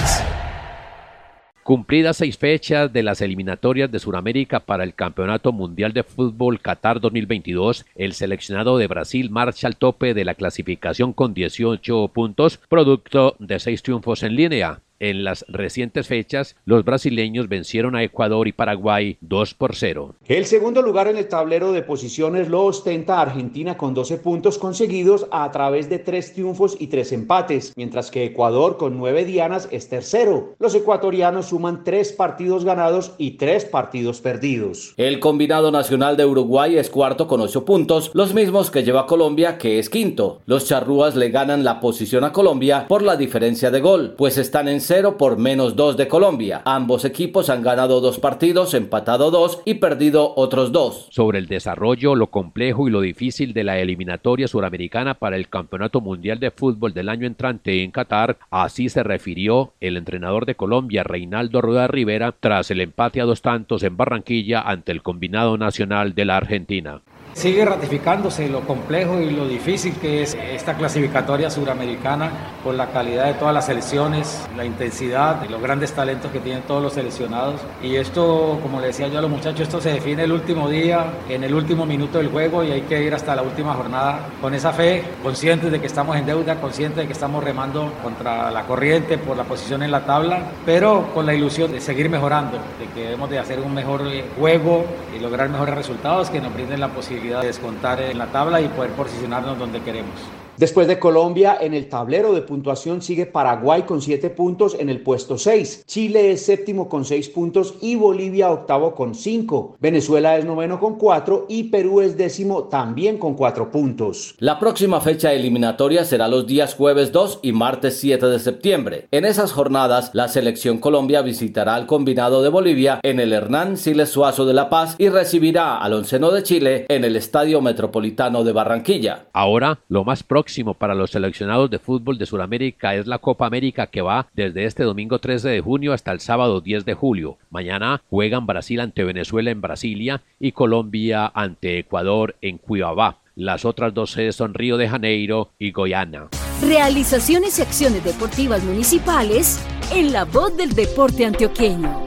Cumplidas 1.63 2.17
seis 2.17 2.37
fechas 2.37 2.93
de 2.93 3.05
las 3.05 3.21
eliminatorias 3.21 3.91
de 3.91 4.01
Sudamérica 4.01 4.61
para 4.61 4.83
el 4.83 4.95
Campeonato 4.95 5.53
Mundial 5.53 5.93
de 5.93 6.03
Fútbol 6.03 6.61
Qatar 6.61 7.01
2022, 7.01 7.87
el 7.95 8.15
seleccionado 8.15 8.77
de 8.77 8.89
Brasil 8.89 9.31
marcha 9.31 9.69
al 9.69 9.77
tope 9.77 10.13
de 10.13 10.25
la 10.25 10.35
clasificación 10.35 11.13
con 11.13 11.35
18 11.35 12.09
puntos, 12.09 12.59
producto 12.69 13.37
de 13.39 13.61
seis 13.61 13.83
triunfos 13.83 14.25
en 14.25 14.35
línea. 14.35 14.81
En 15.05 15.23
las 15.23 15.45
recientes 15.49 16.07
fechas, 16.07 16.57
los 16.65 16.83
brasileños 16.83 17.51
vencieron 17.51 17.95
a 17.95 18.03
Ecuador 18.03 18.49
y 18.49 18.53
Paraguay 18.53 19.19
2 19.21 19.53
por 19.53 19.77
0. 19.77 20.15
El 20.27 20.47
segundo 20.47 20.81
lugar 20.81 21.09
en 21.09 21.19
el 21.19 21.29
tablero 21.29 21.73
de 21.73 21.83
posiciones 21.83 22.49
lo 22.49 22.65
ostenta 22.65 23.21
Argentina 23.21 23.77
con 23.77 23.93
12 23.93 24.17
puntos 24.17 24.57
conseguidos 24.57 25.27
a 25.31 25.51
través 25.51 25.91
de 25.91 25.99
tres 25.99 26.33
triunfos 26.33 26.79
y 26.79 26.87
tres 26.87 27.13
empates, 27.13 27.75
mientras 27.77 28.11
que 28.11 28.25
Ecuador 28.25 28.79
con 28.79 28.97
nueve 28.97 29.27
dianas 29.27 29.69
es 29.71 29.91
tercero. 29.91 30.55
Los 30.59 30.75
ecuatorianos 30.75 31.51
suman 31.51 31.85
tres 31.85 32.15
partidos 32.15 32.65
ganados 32.65 33.13
y 33.19 33.33
tres 33.33 33.67
partidos 33.67 34.23
perdidos. 34.23 34.95
El 34.97 35.21
combinado 35.21 35.71
nacional 35.71 36.17
de 36.17 36.25
Uruguay 36.25 36.79
es 36.79 36.89
cuarto 36.89 37.29
con 37.29 37.43
ocho 37.43 37.67
puntos, 37.67 38.11
los 38.15 38.33
mismos 38.33 38.71
que 38.71 38.85
lleva 38.85 39.07
Colombia 39.07 39.59
que 39.59 39.79
es 39.79 39.91
quinto. 39.91 40.41
Los 40.47 40.67
charrúas 40.67 41.15
le 41.15 41.29
ganan 41.29 41.63
la 41.63 41.81
posición 41.81 42.25
a 42.25 42.33
Colombia 42.33 42.87
por 42.89 43.03
la 43.03 43.17
diferencia 43.17 43.71
de 43.71 43.83
gol, 43.83 44.15
pues 44.17 44.39
están 44.39 44.67
en 44.67 44.81
por 45.03 45.39
menos 45.39 45.75
dos 45.75 45.97
de 45.97 46.07
Colombia. 46.07 46.63
Ambos 46.65 47.05
equipos 47.05 47.51
han 47.51 47.63
ganado 47.63 48.01
dos 48.01 48.21
partidos, 48.21 48.75
empatado 48.75 49.33
dos 49.33 49.61
y 49.65 49.75
perdido 49.75 50.35
otros 50.37 50.71
dos. 50.71 51.09
Sobre 51.11 51.39
el 51.39 51.49
desarrollo, 51.49 52.15
lo 52.15 52.29
complejo 52.29 52.87
y 52.87 52.93
lo 52.93 53.01
difícil 53.01 53.53
de 53.53 53.65
la 53.65 53.79
eliminatoria 53.81 54.47
suramericana 54.47 55.15
para 55.15 55.37
el 55.37 55.49
Campeonato 55.49 56.01
Mundial 56.01 56.39
de 56.39 56.53
Fútbol 56.53 56.95
del 56.95 57.09
año 57.09 57.27
entrante 57.27 57.83
en 57.83 57.91
Qatar, 57.91 58.39
así 58.51 58.89
se 58.89 59.03
refirió 59.03 59.73
el 59.81 59.97
entrenador 59.97 60.47
de 60.47 60.55
Colombia, 60.55 61.03
Reinaldo 61.03 61.61
Rueda 61.61 61.89
Rivera, 61.89 62.33
tras 62.39 62.71
el 62.71 62.81
empate 62.81 63.21
a 63.21 63.25
dos 63.25 63.43
tantos 63.43 63.83
en 63.83 63.97
Barranquilla 63.97 64.61
ante 64.61 64.93
el 64.93 65.03
combinado 65.03 65.59
nacional 65.59 66.15
de 66.15 66.25
la 66.25 66.37
Argentina. 66.37 67.03
Sigue 67.35 67.65
ratificándose 67.65 68.49
lo 68.49 68.61
complejo 68.61 69.21
y 69.21 69.31
lo 69.31 69.47
difícil 69.49 69.95
que 69.95 70.23
es 70.23 70.35
esta 70.35 70.75
clasificatoria 70.75 71.51
suramericana 71.51 72.31
por 72.63 72.75
la 72.75 72.87
calidad 72.87 73.27
de 73.27 73.35
todas 73.35 73.53
las 73.53 73.67
selecciones, 73.67 74.49
la 74.57 74.65
intensidad 74.65 75.43
los 75.51 75.61
grandes 75.61 75.93
talentos 75.93 76.31
que 76.31 76.39
tienen 76.39 76.63
todos 76.63 76.83
los 76.83 76.93
seleccionados. 76.93 77.61
Y 77.83 77.97
esto, 77.97 78.59
como 78.63 78.81
le 78.81 78.89
decía 78.89 79.09
yo 79.09 79.19
a 79.19 79.23
los 79.23 79.31
muchachos, 79.31 79.63
esto 79.63 79.81
se 79.81 79.93
define 79.93 80.25
el 80.25 80.33
último 80.33 80.69
día, 80.69 81.07
en 81.29 81.43
el 81.43 81.55
último 81.55 81.85
minuto 81.85 82.19
del 82.19 82.29
juego 82.29 82.63
y 82.63 82.71
hay 82.71 82.83
que 82.83 83.03
ir 83.03 83.13
hasta 83.13 83.35
la 83.35 83.43
última 83.43 83.75
jornada 83.75 84.21
con 84.41 84.55
esa 84.55 84.73
fe, 84.73 85.03
conscientes 85.23 85.73
de 85.73 85.81
que 85.81 85.87
estamos 85.87 86.17
en 86.17 86.27
deuda, 86.27 86.61
conscientes 86.61 86.99
de 86.99 87.07
que 87.07 87.13
estamos 87.13 87.43
remando 87.43 87.93
contra 88.03 88.51
la 88.53 88.63
corriente 88.65 89.19
por 89.19 89.37
la 89.37 89.45
posición 89.45 89.83
en 89.83 89.91
la 89.91 90.07
tabla, 90.07 90.39
pero 90.65 91.11
con 91.13 91.27
la 91.27 91.35
ilusión 91.35 91.73
de 91.73 91.81
seguir 91.81 92.09
mejorando, 92.09 92.59
de 92.79 92.87
que 92.95 93.07
debemos 93.07 93.29
de 93.29 93.41
hacer 93.41 93.61
un 93.61 93.75
mejor 93.75 94.03
juego 94.39 94.85
y 95.15 95.21
lograr 95.21 95.49
mejores 95.49 95.75
resultados 95.75 96.31
que 96.31 96.41
nos 96.41 96.55
brinden 96.55 96.81
la 96.81 96.89
posibilidad 96.89 97.24
de 97.29 97.47
descontar 97.47 98.01
en 98.01 98.19
la 98.19 98.27
tabla 98.27 98.61
y 98.61 98.69
poder 98.69 98.91
posicionarnos 98.93 99.59
donde 99.59 99.81
queremos. 99.81 100.21
Después 100.57 100.87
de 100.87 101.01
Colombia, 101.01 101.59
en 101.61 101.75
el 101.75 101.89
tablero 101.89 102.33
de 102.33 102.41
puntuación 102.41 103.03
sigue 103.03 103.27
Paraguay 103.27 103.83
con 103.83 104.01
7 104.01 104.31
puntos 104.31 104.77
en 104.79 104.89
el 104.89 105.01
puesto 105.01 105.37
6. 105.37 105.83
Chile 105.85 106.31
es 106.31 106.47
séptimo 106.47 106.89
con 106.89 107.05
6 107.05 107.29
puntos 107.31 107.75
y 107.81 107.97
Bolivia 107.97 108.53
octavo 108.53 108.95
con 108.95 109.17
5. 109.17 109.79
Venezuela 109.81 110.39
es 110.39 110.45
noveno 110.45 110.79
con 110.79 110.95
4 110.97 111.47
y 111.49 111.65
Perú 111.65 112.01
es 112.01 112.17
décimo 112.17 112.65
también 112.65 113.19
con 113.19 113.35
4 113.35 113.73
puntos. 113.73 114.37
La 114.39 114.61
próxima 114.61 115.01
fecha 115.01 115.33
eliminatoria 115.33 116.05
será 116.05 116.29
los 116.29 116.47
días 116.47 116.77
jueves 116.77 117.11
2 117.11 117.41
y 117.43 117.51
martes 117.51 117.99
7 117.99 118.25
de 118.27 118.39
septiembre. 118.39 119.09
En 119.11 119.25
esas 119.25 119.51
jornadas, 119.51 120.11
la 120.13 120.29
selección 120.29 120.79
Colombia 120.79 121.23
visitará 121.23 121.75
al 121.75 121.87
combinado 121.87 122.45
de 122.45 122.49
Bolivia 122.49 123.01
en 123.03 123.19
el 123.19 123.33
Hernán 123.33 123.77
Siles 123.77 124.11
Suazo 124.11 124.47
de 124.47 124.55
La 124.55 124.71
Paz 124.71 124.95
y 124.99 125.09
recibirá 125.09 125.79
al 125.79 125.95
onceno 125.95 126.31
de 126.31 126.45
Chile 126.45 126.87
en 126.89 127.03
el 127.03 127.17
Estadio 127.17 127.61
Metropolitano 127.61 128.45
de 128.45 128.53
Barranquilla. 128.53 129.27
Ahora, 129.33 129.81
lo 129.89 130.05
más 130.05 130.23
próximo 130.23 130.44
próximo 130.45 130.75
para 130.75 130.95
los 130.95 131.11
seleccionados 131.11 131.71
de 131.71 131.79
fútbol 131.79 132.19
de 132.19 132.27
Sudamérica 132.27 132.95
es 132.95 133.07
la 133.07 133.19
Copa 133.19 133.47
América 133.47 133.87
que 133.87 134.03
va 134.03 134.27
desde 134.35 134.67
este 134.67 134.83
domingo 134.83 135.19
13 135.19 135.49
de 135.49 135.63
junio 135.63 135.95
hasta 135.95 136.13
el 136.13 136.21
sábado 136.21 136.61
10 136.61 136.85
de 136.85 136.93
julio. 136.93 137.39
Mañana 137.49 138.03
juegan 138.11 138.45
Brasil 138.45 138.81
ante 138.81 139.05
Venezuela 139.05 139.51
en 139.51 139.63
Brasilia 139.63 140.21
y 140.39 140.53
Colombia 140.53 141.33
ante 141.35 141.79
Ecuador 141.79 142.37
en 142.43 142.59
Cuiabá. 142.59 143.21
Las 143.35 143.65
otras 143.65 143.95
dos 143.95 144.11
sedes 144.11 144.37
son 144.37 144.53
Río 144.53 144.77
de 144.77 144.87
Janeiro 144.87 145.49
y 145.59 145.73
Goiânia. 145.73 146.29
Realizaciones 146.61 147.59
y 147.59 147.63
acciones 147.63 148.05
deportivas 148.05 148.63
municipales 148.65 149.67
en 149.95 150.13
la 150.13 150.27
voz 150.27 150.55
del 150.59 150.75
deporte 150.75 151.25
antioqueño. 151.25 152.04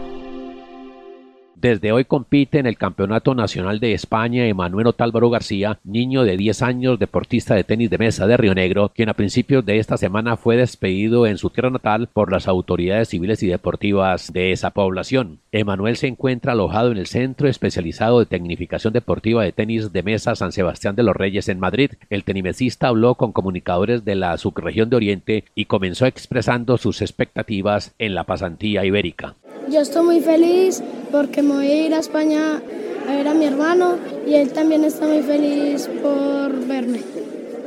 Desde 1.60 1.92
hoy 1.92 2.06
compite 2.06 2.60
en 2.60 2.68
el 2.68 2.78
Campeonato 2.78 3.34
Nacional 3.34 3.80
de 3.80 3.94
España 3.94 4.46
Emanuel 4.46 4.86
Otálvaro 4.86 5.32
García, 5.32 5.80
niño 5.84 6.22
de 6.22 6.38
10 6.38 6.62
años, 6.62 7.00
deportista 7.00 7.56
de 7.56 7.64
tenis 7.64 7.90
de 7.90 7.98
mesa 7.98 8.28
de 8.28 8.38
Río 8.38 8.54
Negro, 8.54 8.92
quien 8.94 9.10
a 9.10 9.16
principios 9.16 9.66
de 9.66 9.80
esta 9.80 9.98
semana 9.98 10.38
fue 10.38 10.56
despedido 10.56 11.26
en 11.26 11.40
su 11.40 11.50
tierra 11.50 11.72
natal 11.72 12.10
por 12.14 12.32
las 12.32 12.48
autoridades 12.48 13.10
civiles 13.10 13.42
y 13.42 13.48
deportivas 13.48 14.32
de 14.32 14.52
esa 14.52 14.70
población. 14.70 15.40
Emanuel 15.52 15.98
se 15.98 16.06
encuentra 16.06 16.52
alojado 16.52 16.92
en 16.92 17.00
el 17.00 17.08
Centro 17.08 17.50
Especializado 17.50 18.20
de 18.20 18.28
Tecnificación 18.28 18.94
Deportiva 18.94 19.44
de 19.44 19.52
Tenis 19.52 19.92
de 19.92 20.04
Mesa 20.04 20.36
San 20.36 20.52
Sebastián 20.52 20.96
de 20.96 21.02
los 21.02 21.16
Reyes 21.16 21.50
en 21.50 21.60
Madrid. 21.60 21.90
El 22.12 22.24
tenimesista 22.24 22.90
habló 22.90 23.16
con 23.16 23.32
comunicadores 23.32 24.06
de 24.06 24.14
la 24.14 24.38
subregión 24.38 24.92
de 24.92 24.98
Oriente 24.98 25.44
y 25.56 25.66
comenzó 25.66 26.06
expresando 26.06 26.78
sus 26.78 27.02
expectativas 27.02 27.96
en 27.98 28.14
la 28.14 28.26
pasantía 28.26 28.86
ibérica. 28.86 29.34
Yo 29.72 29.82
estoy 29.82 30.06
muy 30.06 30.20
feliz 30.22 30.84
porque 31.12 31.42
me 31.42 31.54
voy 31.56 31.68
a 31.68 31.86
ir 31.88 31.94
a 31.94 32.00
España 32.00 32.62
a 33.08 33.16
ver 33.16 33.28
a 33.28 33.34
mi 33.34 33.46
hermano 33.46 33.98
y 34.28 34.36
él 34.36 34.50
también 34.50 34.84
está 34.84 35.08
muy 35.08 35.22
feliz 35.22 35.90
por 36.02 36.68
verme. 36.68 37.00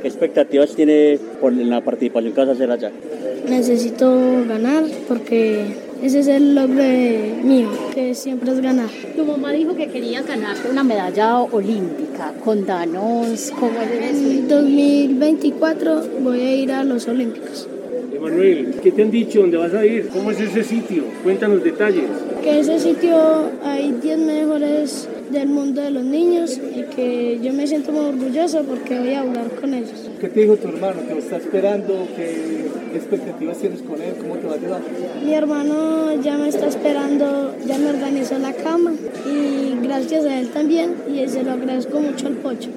¿Qué 0.02 0.09
expectativas 0.09 0.75
tiene 0.75 1.18
por 1.40 1.52
la 1.52 1.80
participación 1.82 2.32
que 2.32 2.40
vas 2.40 2.49
a 2.49 2.52
hacer 2.52 2.70
allá? 2.70 2.90
Necesito 3.49 4.44
ganar 4.49 4.85
porque 5.09 5.64
ese 6.02 6.20
es 6.20 6.28
el 6.28 6.54
logro 6.54 6.82
mío, 7.42 7.68
que 7.94 8.14
siempre 8.14 8.52
es 8.52 8.61
ganar. 8.61 8.88
Tu 9.16 9.25
mamá 9.25 9.52
dijo 9.52 9.75
que 9.75 9.88
quería 9.88 10.23
ganarte 10.23 10.70
una 10.70 10.82
medalla 10.82 11.40
olímpica. 11.40 12.32
Contanos 12.42 13.52
cómo 13.59 13.80
es 13.82 14.16
eso. 14.16 14.30
En 14.30 14.49
2024 14.49 16.02
voy 16.23 16.40
a 16.40 16.54
ir 16.54 16.73
a 16.73 16.85
los 16.85 17.06
Olímpicos. 17.09 17.68
Emanuel, 18.21 18.75
¿qué 18.83 18.93
te 18.93 19.03
han 19.03 19.11
dicho? 19.11 19.41
¿Dónde 19.41 19.57
vas 19.57 19.73
a 19.73 19.87
ir? 19.87 20.09
¿Cómo 20.09 20.31
es 20.31 20.39
ese 20.39 20.62
sitio? 20.62 21.05
Cuéntanos 21.23 21.65
detalles. 21.65 22.05
Que 22.43 22.61
ese 22.61 22.79
sitio 22.79 23.17
hay 23.65 23.93
10 23.93 24.19
mejores 24.19 25.09
del 25.31 25.49
mundo 25.49 25.81
de 25.81 25.91
los 25.91 26.05
niños 26.05 26.59
y 26.59 26.83
que 26.95 27.41
yo 27.43 27.55
me 27.55 27.67
siento 27.67 27.93
muy 27.93 28.11
orgulloso 28.11 28.62
porque 28.65 28.99
voy 28.99 29.15
a 29.15 29.23
jugar 29.23 29.50
con 29.59 29.73
ellos. 29.73 30.11
¿Qué 30.21 30.29
te 30.29 30.41
dijo 30.41 30.57
tu 30.57 30.69
hermano? 30.69 31.00
¿Te 31.00 31.17
está 31.17 31.39
esperando? 31.39 32.07
¿Qué 32.15 32.67
expectativas 32.95 33.57
tienes 33.57 33.81
con 33.81 34.03
él? 34.03 34.12
¿Cómo 34.21 34.37
te 34.37 34.47
va 34.47 34.53
a 34.53 34.57
ayudar? 34.57 34.83
Mi 35.25 35.33
hermano 35.33 36.21
ya 36.21 36.37
me 36.37 36.49
está 36.50 36.67
esperando, 36.67 37.55
ya 37.67 37.79
me 37.79 37.89
organizó 37.89 38.39
la 38.39 38.53
cama 38.53 38.93
y 39.27 39.83
gracias 39.83 40.27
a 40.27 40.39
él 40.39 40.49
también 40.49 40.95
y 41.11 41.27
se 41.27 41.43
lo 41.43 41.53
agradezco 41.53 41.99
mucho 42.00 42.27
al 42.27 42.35
Pocho. 42.35 42.69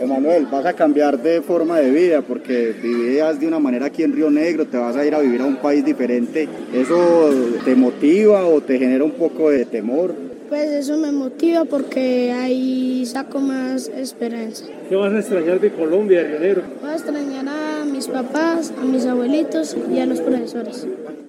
Emanuel, 0.00 0.46
vas 0.46 0.66
a 0.66 0.74
cambiar 0.74 1.20
de 1.22 1.40
forma 1.42 1.78
de 1.78 1.90
vida 1.90 2.22
porque 2.22 2.74
vivías 2.82 3.40
de 3.40 3.46
una 3.46 3.58
manera 3.58 3.86
aquí 3.86 4.02
en 4.02 4.12
Río 4.12 4.30
Negro, 4.30 4.66
te 4.66 4.76
vas 4.76 4.96
a 4.96 5.04
ir 5.06 5.14
a 5.14 5.20
vivir 5.20 5.40
a 5.40 5.44
un 5.44 5.56
país 5.56 5.84
diferente. 5.84 6.48
¿Eso 6.72 7.30
te 7.64 7.74
motiva 7.74 8.46
o 8.46 8.60
te 8.60 8.78
genera 8.78 9.04
un 9.04 9.12
poco 9.12 9.50
de 9.50 9.64
temor? 9.64 10.14
Pues 10.48 10.70
eso 10.70 10.96
me 10.96 11.10
motiva 11.10 11.64
porque 11.64 12.32
ahí 12.32 13.04
saco 13.04 13.40
más 13.40 13.88
esperanza. 13.88 14.64
¿Qué 14.88 14.94
vas 14.94 15.12
a 15.12 15.18
extrañar 15.18 15.60
de 15.60 15.72
Colombia, 15.72 16.22
de 16.22 16.28
Río 16.28 16.40
Negro? 16.40 16.62
Voy 16.80 16.90
a 16.90 16.94
extrañar 16.94 17.48
a 17.48 17.84
mis 17.84 18.06
papás, 18.06 18.72
a 18.80 18.84
mis 18.84 19.06
abuelitos 19.06 19.76
y 19.92 19.98
a 19.98 20.06
los 20.06 20.20
profesores. 20.20 20.86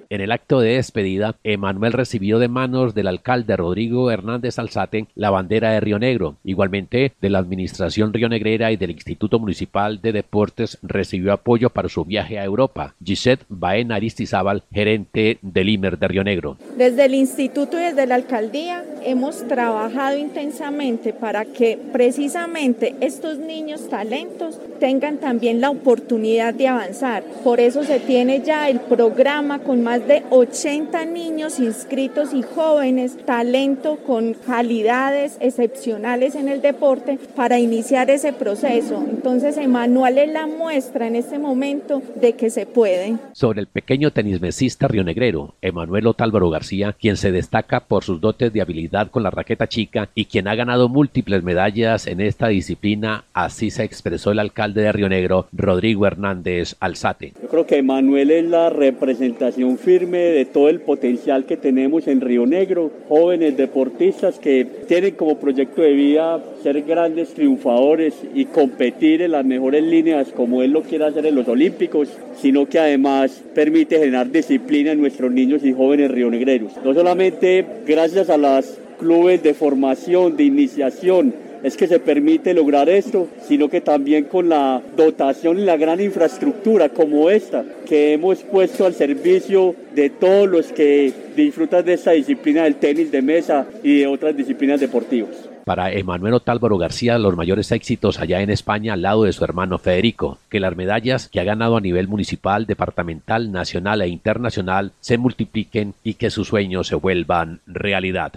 En 0.09 0.21
el 0.21 0.31
acto 0.31 0.61
de 0.61 0.75
despedida, 0.75 1.35
Emanuel 1.43 1.91
recibió 1.91 2.39
de 2.39 2.47
manos 2.47 2.95
del 2.95 3.07
alcalde 3.07 3.57
Rodrigo 3.57 4.09
Hernández 4.09 4.57
Alzate 4.57 5.07
la 5.15 5.29
bandera 5.29 5.71
de 5.71 5.81
Río 5.81 5.99
Negro. 5.99 6.37
Igualmente, 6.45 7.11
de 7.19 7.29
la 7.29 7.39
Administración 7.39 8.13
Rionegrera 8.13 8.71
y 8.71 8.77
del 8.77 8.91
Instituto 8.91 9.37
Municipal 9.37 10.01
de 10.01 10.13
Deportes 10.13 10.77
recibió 10.81 11.33
apoyo 11.33 11.69
para 11.69 11.89
su 11.89 12.05
viaje 12.05 12.39
a 12.39 12.45
Europa. 12.45 12.95
Gisette 13.03 13.43
Baena 13.49 13.95
Aristizábal, 13.95 14.63
gerente 14.71 15.39
del 15.41 15.69
IMER 15.69 15.99
de 15.99 16.07
Río 16.07 16.23
Negro. 16.23 16.57
Desde 16.77 17.05
el 17.05 17.13
instituto 17.13 17.77
y 17.77 17.83
desde 17.83 18.07
la 18.07 18.15
alcaldía 18.15 18.85
hemos 19.07 19.47
trabajado 19.47 20.17
intensamente 20.17 21.13
para 21.13 21.45
que 21.45 21.79
precisamente 21.93 22.93
estos 22.99 23.37
niños 23.37 23.87
talentos 23.87 24.59
tengan 24.81 25.17
también 25.17 25.61
la 25.61 25.69
oportunidad 25.69 26.53
de 26.53 26.67
avanzar. 26.67 27.23
Por 27.43 27.61
eso 27.61 27.85
se 27.85 28.01
tiene 28.01 28.41
ya 28.41 28.69
el 28.69 28.81
programa 28.81 29.59
con 29.59 29.81
más 29.81 30.05
de 30.07 30.23
80 30.29 31.05
niños 31.05 31.59
inscritos 31.59 32.33
y 32.33 32.43
jóvenes, 32.43 33.17
talento 33.25 33.97
con 34.05 34.33
calidades 34.33 35.37
excepcionales 35.39 36.35
en 36.35 36.49
el 36.49 36.61
deporte 36.61 37.17
para 37.33 37.59
iniciar 37.59 38.09
ese 38.09 38.33
proceso. 38.33 39.03
Entonces, 39.09 39.55
Emanuel 39.55 40.17
es 40.17 40.33
la 40.33 40.47
muestra 40.47 41.07
en 41.07 41.15
este 41.15 41.39
momento 41.39 42.01
de 42.15 42.33
que 42.33 42.49
se 42.49 42.65
puede. 42.65 43.15
Sobre 43.31 43.61
el 43.61 43.67
pequeño 43.67 44.11
tenismesista 44.11 44.89
rionegrero, 44.89 45.55
Emanuel 45.61 46.07
Otálvaro 46.07 46.49
García, 46.49 46.93
quien 46.99 47.15
se 47.15 47.31
destaca 47.31 47.85
por 47.85 48.03
sus 48.03 48.19
dotes 48.19 48.51
de 48.51 48.61
habilidad 48.61 48.96
con 49.05 49.23
la 49.23 49.29
raqueta 49.29 49.67
chica 49.67 50.09
y 50.15 50.25
quien 50.25 50.47
ha 50.47 50.55
ganado 50.55 50.89
múltiples 50.89 51.43
medallas 51.43 52.07
en 52.07 52.19
esta 52.19 52.47
disciplina, 52.47 53.25
así 53.33 53.69
se 53.69 53.83
expresó 53.83 54.31
el 54.31 54.39
alcalde 54.39 54.81
de 54.81 54.91
Río 54.91 55.09
Negro, 55.09 55.47
Rodrigo 55.53 56.07
Hernández 56.07 56.75
Alzate. 56.79 57.33
Yo 57.41 57.47
creo 57.47 57.67
que 57.67 57.77
Emanuel 57.77 58.31
es 58.31 58.45
la 58.45 58.69
representación 58.69 59.77
firme 59.77 60.17
de 60.17 60.45
todo 60.45 60.69
el 60.69 60.81
potencial 60.81 61.45
que 61.45 61.57
tenemos 61.57 62.07
en 62.07 62.21
Río 62.21 62.45
Negro, 62.45 62.91
jóvenes 63.07 63.55
deportistas 63.55 64.39
que 64.39 64.65
tienen 64.87 65.15
como 65.15 65.39
proyecto 65.39 65.81
de 65.81 65.93
vida 65.93 66.41
ser 66.63 66.81
grandes 66.81 67.33
triunfadores 67.33 68.15
y 68.33 68.45
competir 68.45 69.21
en 69.21 69.31
las 69.31 69.45
mejores 69.45 69.83
líneas 69.83 70.29
como 70.35 70.63
él 70.63 70.71
lo 70.71 70.81
quiere 70.81 71.05
hacer 71.05 71.25
en 71.25 71.35
los 71.35 71.47
Olímpicos, 71.47 72.09
sino 72.41 72.65
que 72.67 72.79
además 72.79 73.43
permite 73.53 73.99
generar 73.99 74.31
disciplina 74.31 74.91
en 74.91 75.01
nuestros 75.01 75.31
niños 75.31 75.63
y 75.63 75.73
jóvenes 75.73 76.11
rionegreros. 76.11 76.73
No 76.83 76.93
solamente 76.93 77.65
gracias 77.85 78.29
a 78.29 78.37
las 78.37 78.77
clubes 78.97 79.43
de 79.43 79.53
formación, 79.53 80.37
de 80.37 80.43
iniciación, 80.43 81.33
es 81.63 81.75
que 81.75 81.87
se 81.87 81.99
permite 81.99 82.53
lograr 82.53 82.89
esto, 82.89 83.27
sino 83.47 83.69
que 83.69 83.81
también 83.81 84.25
con 84.25 84.49
la 84.49 84.81
dotación 84.95 85.59
y 85.59 85.65
la 85.65 85.77
gran 85.77 85.99
infraestructura 85.99 86.89
como 86.89 87.29
esta 87.29 87.65
que 87.85 88.13
hemos 88.13 88.43
puesto 88.43 88.85
al 88.85 88.93
servicio 88.93 89.75
de 89.95 90.09
todos 90.09 90.47
los 90.47 90.67
que 90.67 91.11
disfrutan 91.35 91.85
de 91.85 91.93
esta 91.93 92.11
disciplina 92.11 92.63
del 92.63 92.75
tenis 92.75 93.11
de 93.11 93.21
mesa 93.21 93.67
y 93.83 93.99
de 93.99 94.07
otras 94.07 94.35
disciplinas 94.35 94.79
deportivas. 94.79 95.46
Para 95.67 95.91
Emanuel 95.91 96.35
Otálvaro 96.35 96.77
García, 96.77 97.17
los 97.17 97.35
mayores 97.35 97.73
éxitos 97.73 98.21
allá 98.21 98.39
en 98.39 98.49
España 98.49 98.93
al 98.93 99.01
lado 99.01 99.25
de 99.25 99.33
su 99.33 99.43
hermano 99.43 99.77
Federico, 99.77 100.37
que 100.47 100.61
las 100.61 100.77
medallas 100.77 101.27
que 101.27 101.41
ha 101.41 101.43
ganado 101.43 101.75
a 101.75 101.81
nivel 101.81 102.07
municipal, 102.07 102.65
departamental, 102.65 103.51
nacional 103.51 104.01
e 104.01 104.07
internacional 104.07 104.93
se 105.01 105.17
multipliquen 105.17 105.93
y 106.05 106.13
que 106.13 106.29
sus 106.29 106.47
sueños 106.47 106.87
se 106.87 106.95
vuelvan 106.95 107.59
realidad. 107.67 108.31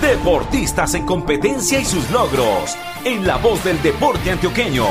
Deportistas 0.00 0.94
en 0.94 1.04
competencia 1.04 1.78
y 1.78 1.84
sus 1.84 2.10
logros, 2.10 2.74
en 3.04 3.26
la 3.26 3.36
voz 3.36 3.62
del 3.62 3.82
deporte 3.82 4.30
antioqueño. 4.30 4.86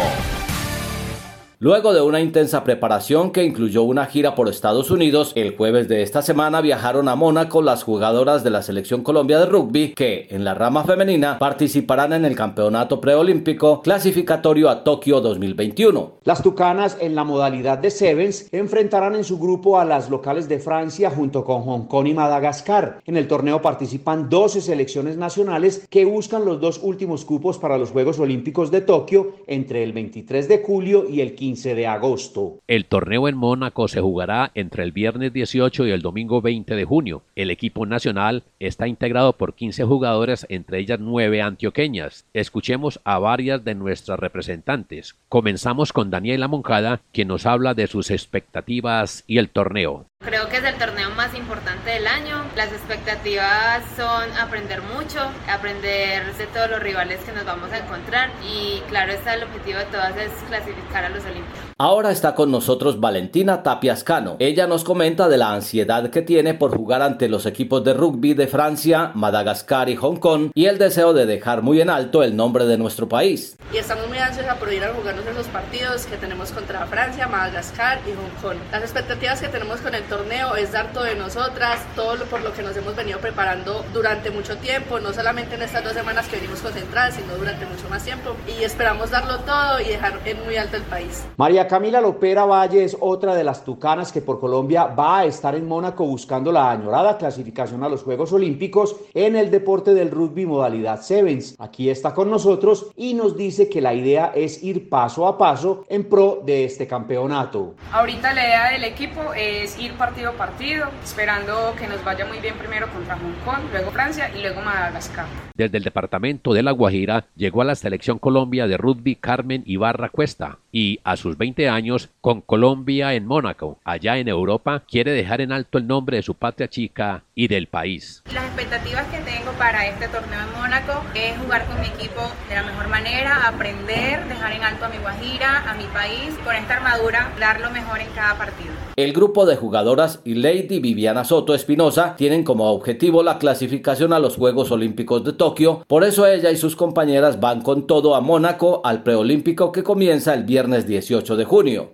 Luego 1.61 1.91
de 1.91 2.01
una 2.01 2.21
intensa 2.21 2.63
preparación 2.63 3.31
que 3.31 3.43
incluyó 3.43 3.83
una 3.83 4.05
gira 4.05 4.33
por 4.33 4.47
Estados 4.47 4.91
Unidos, 4.91 5.33
el 5.35 5.57
jueves 5.57 5.89
de 5.89 6.03
esta 6.03 6.21
semana 6.21 6.61
viajaron 6.61 7.09
a 7.09 7.17
Mónaco 7.17 7.61
las 7.61 7.83
jugadoras 7.83 8.45
de 8.45 8.49
la 8.49 8.61
Selección 8.61 9.03
Colombia 9.03 9.39
de 9.39 9.45
Rugby 9.45 9.93
que, 9.93 10.27
en 10.29 10.45
la 10.45 10.53
rama 10.53 10.85
femenina, 10.85 11.37
participarán 11.37 12.13
en 12.13 12.23
el 12.23 12.37
Campeonato 12.37 13.01
Preolímpico 13.01 13.81
clasificatorio 13.81 14.69
a 14.69 14.85
Tokio 14.85 15.19
2021. 15.19 16.13
Las 16.23 16.41
Tucanas 16.41 16.95
en 17.01 17.13
la 17.13 17.25
modalidad 17.25 17.77
de 17.77 17.91
Sevens 17.91 18.47
enfrentarán 18.53 19.15
en 19.15 19.25
su 19.25 19.37
grupo 19.37 19.81
a 19.81 19.83
las 19.83 20.09
locales 20.09 20.47
de 20.47 20.59
Francia 20.59 21.11
junto 21.11 21.43
con 21.43 21.63
Hong 21.63 21.87
Kong 21.87 22.07
y 22.07 22.13
Madagascar. 22.13 23.01
En 23.05 23.17
el 23.17 23.27
torneo 23.27 23.61
participan 23.61 24.29
12 24.29 24.61
selecciones 24.61 25.17
nacionales 25.17 25.85
que 25.89 26.05
buscan 26.05 26.45
los 26.45 26.61
dos 26.61 26.79
últimos 26.81 27.25
cupos 27.25 27.57
para 27.57 27.77
los 27.77 27.91
Juegos 27.91 28.17
Olímpicos 28.17 28.71
de 28.71 28.79
Tokio 28.79 29.33
entre 29.45 29.83
el 29.83 29.91
23 29.91 30.47
de 30.47 30.63
julio 30.63 31.05
y 31.09 31.19
el 31.19 31.35
15 31.35 31.48
de 31.49 31.87
agosto. 31.87 32.59
El 32.67 32.85
torneo 32.85 33.27
en 33.27 33.35
Mónaco 33.35 33.87
se 33.87 34.01
jugará 34.01 34.51
entre 34.53 34.83
el 34.83 34.91
viernes 34.91 35.33
18 35.33 35.87
y 35.87 35.91
el 35.91 36.03
domingo 36.03 36.41
20 36.41 36.75
de 36.75 36.85
junio. 36.85 37.23
El 37.35 37.49
equipo 37.49 37.87
nacional 37.87 38.43
está 38.59 38.87
integrado 38.87 39.33
por 39.33 39.55
15 39.55 39.83
jugadores, 39.83 40.45
entre 40.49 40.79
ellas 40.79 40.99
9 40.99 41.41
antioqueñas. 41.41 42.25
Escuchemos 42.33 42.99
a 43.03 43.17
varias 43.17 43.63
de 43.63 43.73
nuestras 43.73 44.19
representantes. 44.19 45.15
Comenzamos 45.27 45.91
con 45.91 46.11
Daniela 46.11 46.47
Moncada, 46.47 47.01
quien 47.11 47.29
nos 47.29 47.47
habla 47.47 47.73
de 47.73 47.87
sus 47.87 48.11
expectativas 48.11 49.23
y 49.25 49.39
el 49.39 49.49
torneo. 49.49 50.05
Creo 50.21 50.49
que 50.49 50.57
es 50.57 50.63
el 50.65 50.75
torneo 50.75 51.09
más 51.11 51.33
importante 51.33 51.91
del 51.91 52.05
año. 52.05 52.43
Las 52.57 52.73
expectativas 52.73 53.81
son 53.95 54.29
aprender 54.37 54.81
mucho, 54.81 55.17
aprender 55.49 56.35
de 56.35 56.45
todos 56.47 56.69
los 56.69 56.83
rivales 56.83 57.21
que 57.21 57.31
nos 57.31 57.45
vamos 57.45 57.71
a 57.71 57.77
encontrar 57.77 58.29
y 58.43 58.81
claro 58.89 59.13
está 59.13 59.35
el 59.35 59.43
objetivo 59.43 59.79
de 59.79 59.85
todas 59.85 60.17
es 60.17 60.31
clasificar 60.49 61.05
a 61.05 61.09
los 61.09 61.23
Olímpicos. 61.23 61.61
Ahora 61.77 62.11
está 62.11 62.35
con 62.35 62.51
nosotros 62.51 62.99
Valentina 62.99 63.63
Tapiascano. 63.63 64.35
Ella 64.39 64.67
nos 64.67 64.83
comenta 64.83 65.29
de 65.29 65.37
la 65.37 65.53
ansiedad 65.53 66.09
que 66.09 66.21
tiene 66.21 66.53
por 66.53 66.75
jugar 66.75 67.01
ante 67.01 67.29
los 67.29 67.45
equipos 67.45 67.85
de 67.85 67.93
rugby 67.93 68.33
de 68.33 68.47
Francia, 68.47 69.11
Madagascar 69.15 69.87
y 69.87 69.95
Hong 69.95 70.17
Kong 70.17 70.51
y 70.53 70.65
el 70.65 70.77
deseo 70.77 71.13
de 71.13 71.25
dejar 71.25 71.61
muy 71.61 71.79
en 71.79 71.89
alto 71.89 72.21
el 72.21 72.35
nombre 72.35 72.65
de 72.65 72.77
nuestro 72.77 73.07
país. 73.07 73.55
Y 73.73 73.77
estamos 73.77 74.09
muy 74.09 74.17
ansiosos 74.17 74.53
por 74.55 74.73
ir 74.73 74.83
a 74.83 74.93
jugarnos 74.93 75.25
esos 75.25 75.47
partidos 75.47 76.05
que 76.05 76.17
tenemos 76.17 76.51
contra 76.51 76.85
Francia, 76.87 77.29
Madagascar 77.29 77.99
y 78.05 78.11
Hong 78.11 78.41
Kong. 78.41 78.57
Las 78.73 78.81
expectativas 78.81 79.39
que 79.39 79.47
tenemos 79.47 79.79
con 79.79 79.95
el 79.95 80.03
torneo 80.09 80.55
es 80.55 80.71
dar 80.71 80.91
todo 80.91 81.03
de 81.03 81.15
nosotras, 81.15 81.79
todo 81.95 82.15
lo 82.15 82.25
por 82.25 82.41
lo 82.41 82.51
que 82.53 82.63
nos 82.63 82.75
hemos 82.75 82.95
venido 82.95 83.19
preparando 83.19 83.85
durante 83.93 84.31
mucho 84.31 84.57
tiempo, 84.57 84.99
no 84.99 85.13
solamente 85.13 85.55
en 85.55 85.61
estas 85.61 85.83
dos 85.83 85.93
semanas 85.93 86.27
que 86.27 86.37
venimos 86.37 86.59
concentradas, 86.61 87.13
sino 87.15 87.35
durante 87.35 87.65
mucho 87.65 87.87
más 87.89 88.03
tiempo. 88.03 88.35
Y 88.47 88.63
esperamos 88.63 89.11
darlo 89.11 89.39
todo 89.39 89.79
y 89.79 89.85
dejar 89.85 90.19
en 90.25 90.43
muy 90.43 90.57
alto 90.57 90.77
el 90.77 90.83
país. 90.83 91.25
María 91.37 91.67
Camila 91.67 92.01
Lopera 92.01 92.45
Valle 92.45 92.83
es 92.83 92.97
otra 92.99 93.35
de 93.35 93.43
las 93.43 93.63
tucanas 93.63 94.11
que 94.11 94.21
por 94.21 94.39
Colombia 94.39 94.85
va 94.85 95.19
a 95.19 95.25
estar 95.25 95.55
en 95.55 95.67
Mónaco 95.67 96.05
buscando 96.05 96.51
la 96.51 96.71
añorada 96.71 97.17
clasificación 97.17 97.83
a 97.83 97.89
los 97.89 98.03
Juegos 98.03 98.33
Olímpicos 98.33 98.95
en 99.13 99.35
el 99.35 99.51
deporte 99.51 99.93
del 99.93 100.09
rugby 100.09 100.45
modalidad 100.47 101.01
Sevens. 101.01 101.55
Aquí 101.59 101.89
está 101.89 102.13
con 102.15 102.31
nosotros 102.31 102.87
y 102.95 103.13
nos 103.13 103.37
dice 103.37 103.69
que 103.69 103.81
la 103.81 103.93
idea 103.93 104.31
es 104.35 104.63
ir 104.63 104.89
paso 104.89 105.27
a 105.27 105.37
paso 105.37 105.85
en 105.87 106.09
pro 106.09 106.41
de 106.43 106.65
este 106.65 106.87
campeonato. 106.87 107.75
Ahorita 107.91 108.33
la 108.33 108.43
idea 108.43 108.71
del 108.71 108.83
equipo 108.85 109.33
es 109.35 109.77
ir 109.77 109.93
partido 109.99 110.29
a 110.29 110.33
partido, 110.33 110.87
esperando 111.03 111.75
que 111.77 111.85
nos 111.85 112.03
vaya 112.03 112.25
muy 112.25 112.39
bien 112.39 112.55
primero 112.57 112.87
contra 112.87 113.17
Hong 113.17 113.45
Kong, 113.45 113.69
luego 113.71 113.91
Francia 113.91 114.31
y 114.35 114.41
luego 114.41 114.61
Madagascar. 114.61 115.25
Desde 115.53 115.77
el 115.77 115.83
departamento 115.83 116.53
de 116.53 116.63
La 116.63 116.71
Guajira 116.71 117.25
llegó 117.35 117.61
a 117.61 117.65
la 117.65 117.75
selección 117.75 118.17
Colombia 118.17 118.65
de 118.65 118.77
rugby 118.77 119.15
Carmen 119.15 119.61
Ibarra 119.65 120.09
Cuesta 120.09 120.57
y 120.71 121.01
a 121.03 121.17
sus 121.17 121.37
20 121.37 121.67
años 121.67 122.09
con 122.21 122.41
Colombia 122.41 123.13
en 123.13 123.25
Mónaco, 123.25 123.77
allá 123.83 124.17
en 124.17 124.29
Europa, 124.29 124.83
quiere 124.87 125.11
dejar 125.11 125.41
en 125.41 125.51
alto 125.51 125.77
el 125.77 125.85
nombre 125.85 126.17
de 126.17 126.23
su 126.23 126.33
patria 126.33 126.69
chica 126.69 127.23
y 127.35 127.49
del 127.49 127.67
país. 127.67 128.23
Las 128.33 128.45
expectativas 128.45 129.05
que 129.07 129.19
tengo 129.19 129.51
para 129.57 129.85
este 129.85 130.07
torneo 130.07 130.39
en 130.39 130.61
Mónaco 130.61 131.03
es 131.13 131.37
jugar 131.37 131.65
con 131.65 131.79
mi 131.81 131.87
equipo 131.87 132.21
de 132.47 132.55
la 132.55 132.63
mejor 132.63 132.87
manera, 132.87 133.47
aprender, 133.47 134.25
dejar 134.27 134.53
en 134.53 134.63
alto 134.63 134.85
a 134.85 134.89
mi 134.89 134.97
Guajira, 134.97 135.69
a 135.69 135.73
mi 135.73 135.85
país, 135.85 136.33
con 136.45 136.55
esta 136.55 136.75
armadura, 136.75 137.31
dar 137.39 137.59
lo 137.59 137.69
mejor 137.71 137.99
en 137.99 138.09
cada 138.11 138.37
partido. 138.37 138.73
El 138.99 139.13
grupo 139.13 139.45
de 139.45 139.55
jugadoras 139.55 140.19
y 140.25 140.33
Lady 140.33 140.81
Viviana 140.81 141.23
Soto 141.23 141.55
Espinosa 141.55 142.17
tienen 142.17 142.43
como 142.43 142.69
objetivo 142.69 143.23
la 143.23 143.37
clasificación 143.37 144.11
a 144.11 144.19
los 144.19 144.35
Juegos 144.35 144.71
Olímpicos 144.71 145.23
de 145.23 145.31
Tokio, 145.31 145.85
por 145.87 146.03
eso 146.03 146.27
ella 146.27 146.51
y 146.51 146.57
sus 146.57 146.75
compañeras 146.75 147.39
van 147.39 147.61
con 147.61 147.87
todo 147.87 148.13
a 148.13 148.19
Mónaco 148.19 148.81
al 148.83 149.01
preolímpico 149.01 149.71
que 149.71 149.83
comienza 149.83 150.33
el 150.33 150.43
viernes 150.43 150.85
18 150.85 151.37
de 151.37 151.45
junio. 151.45 151.91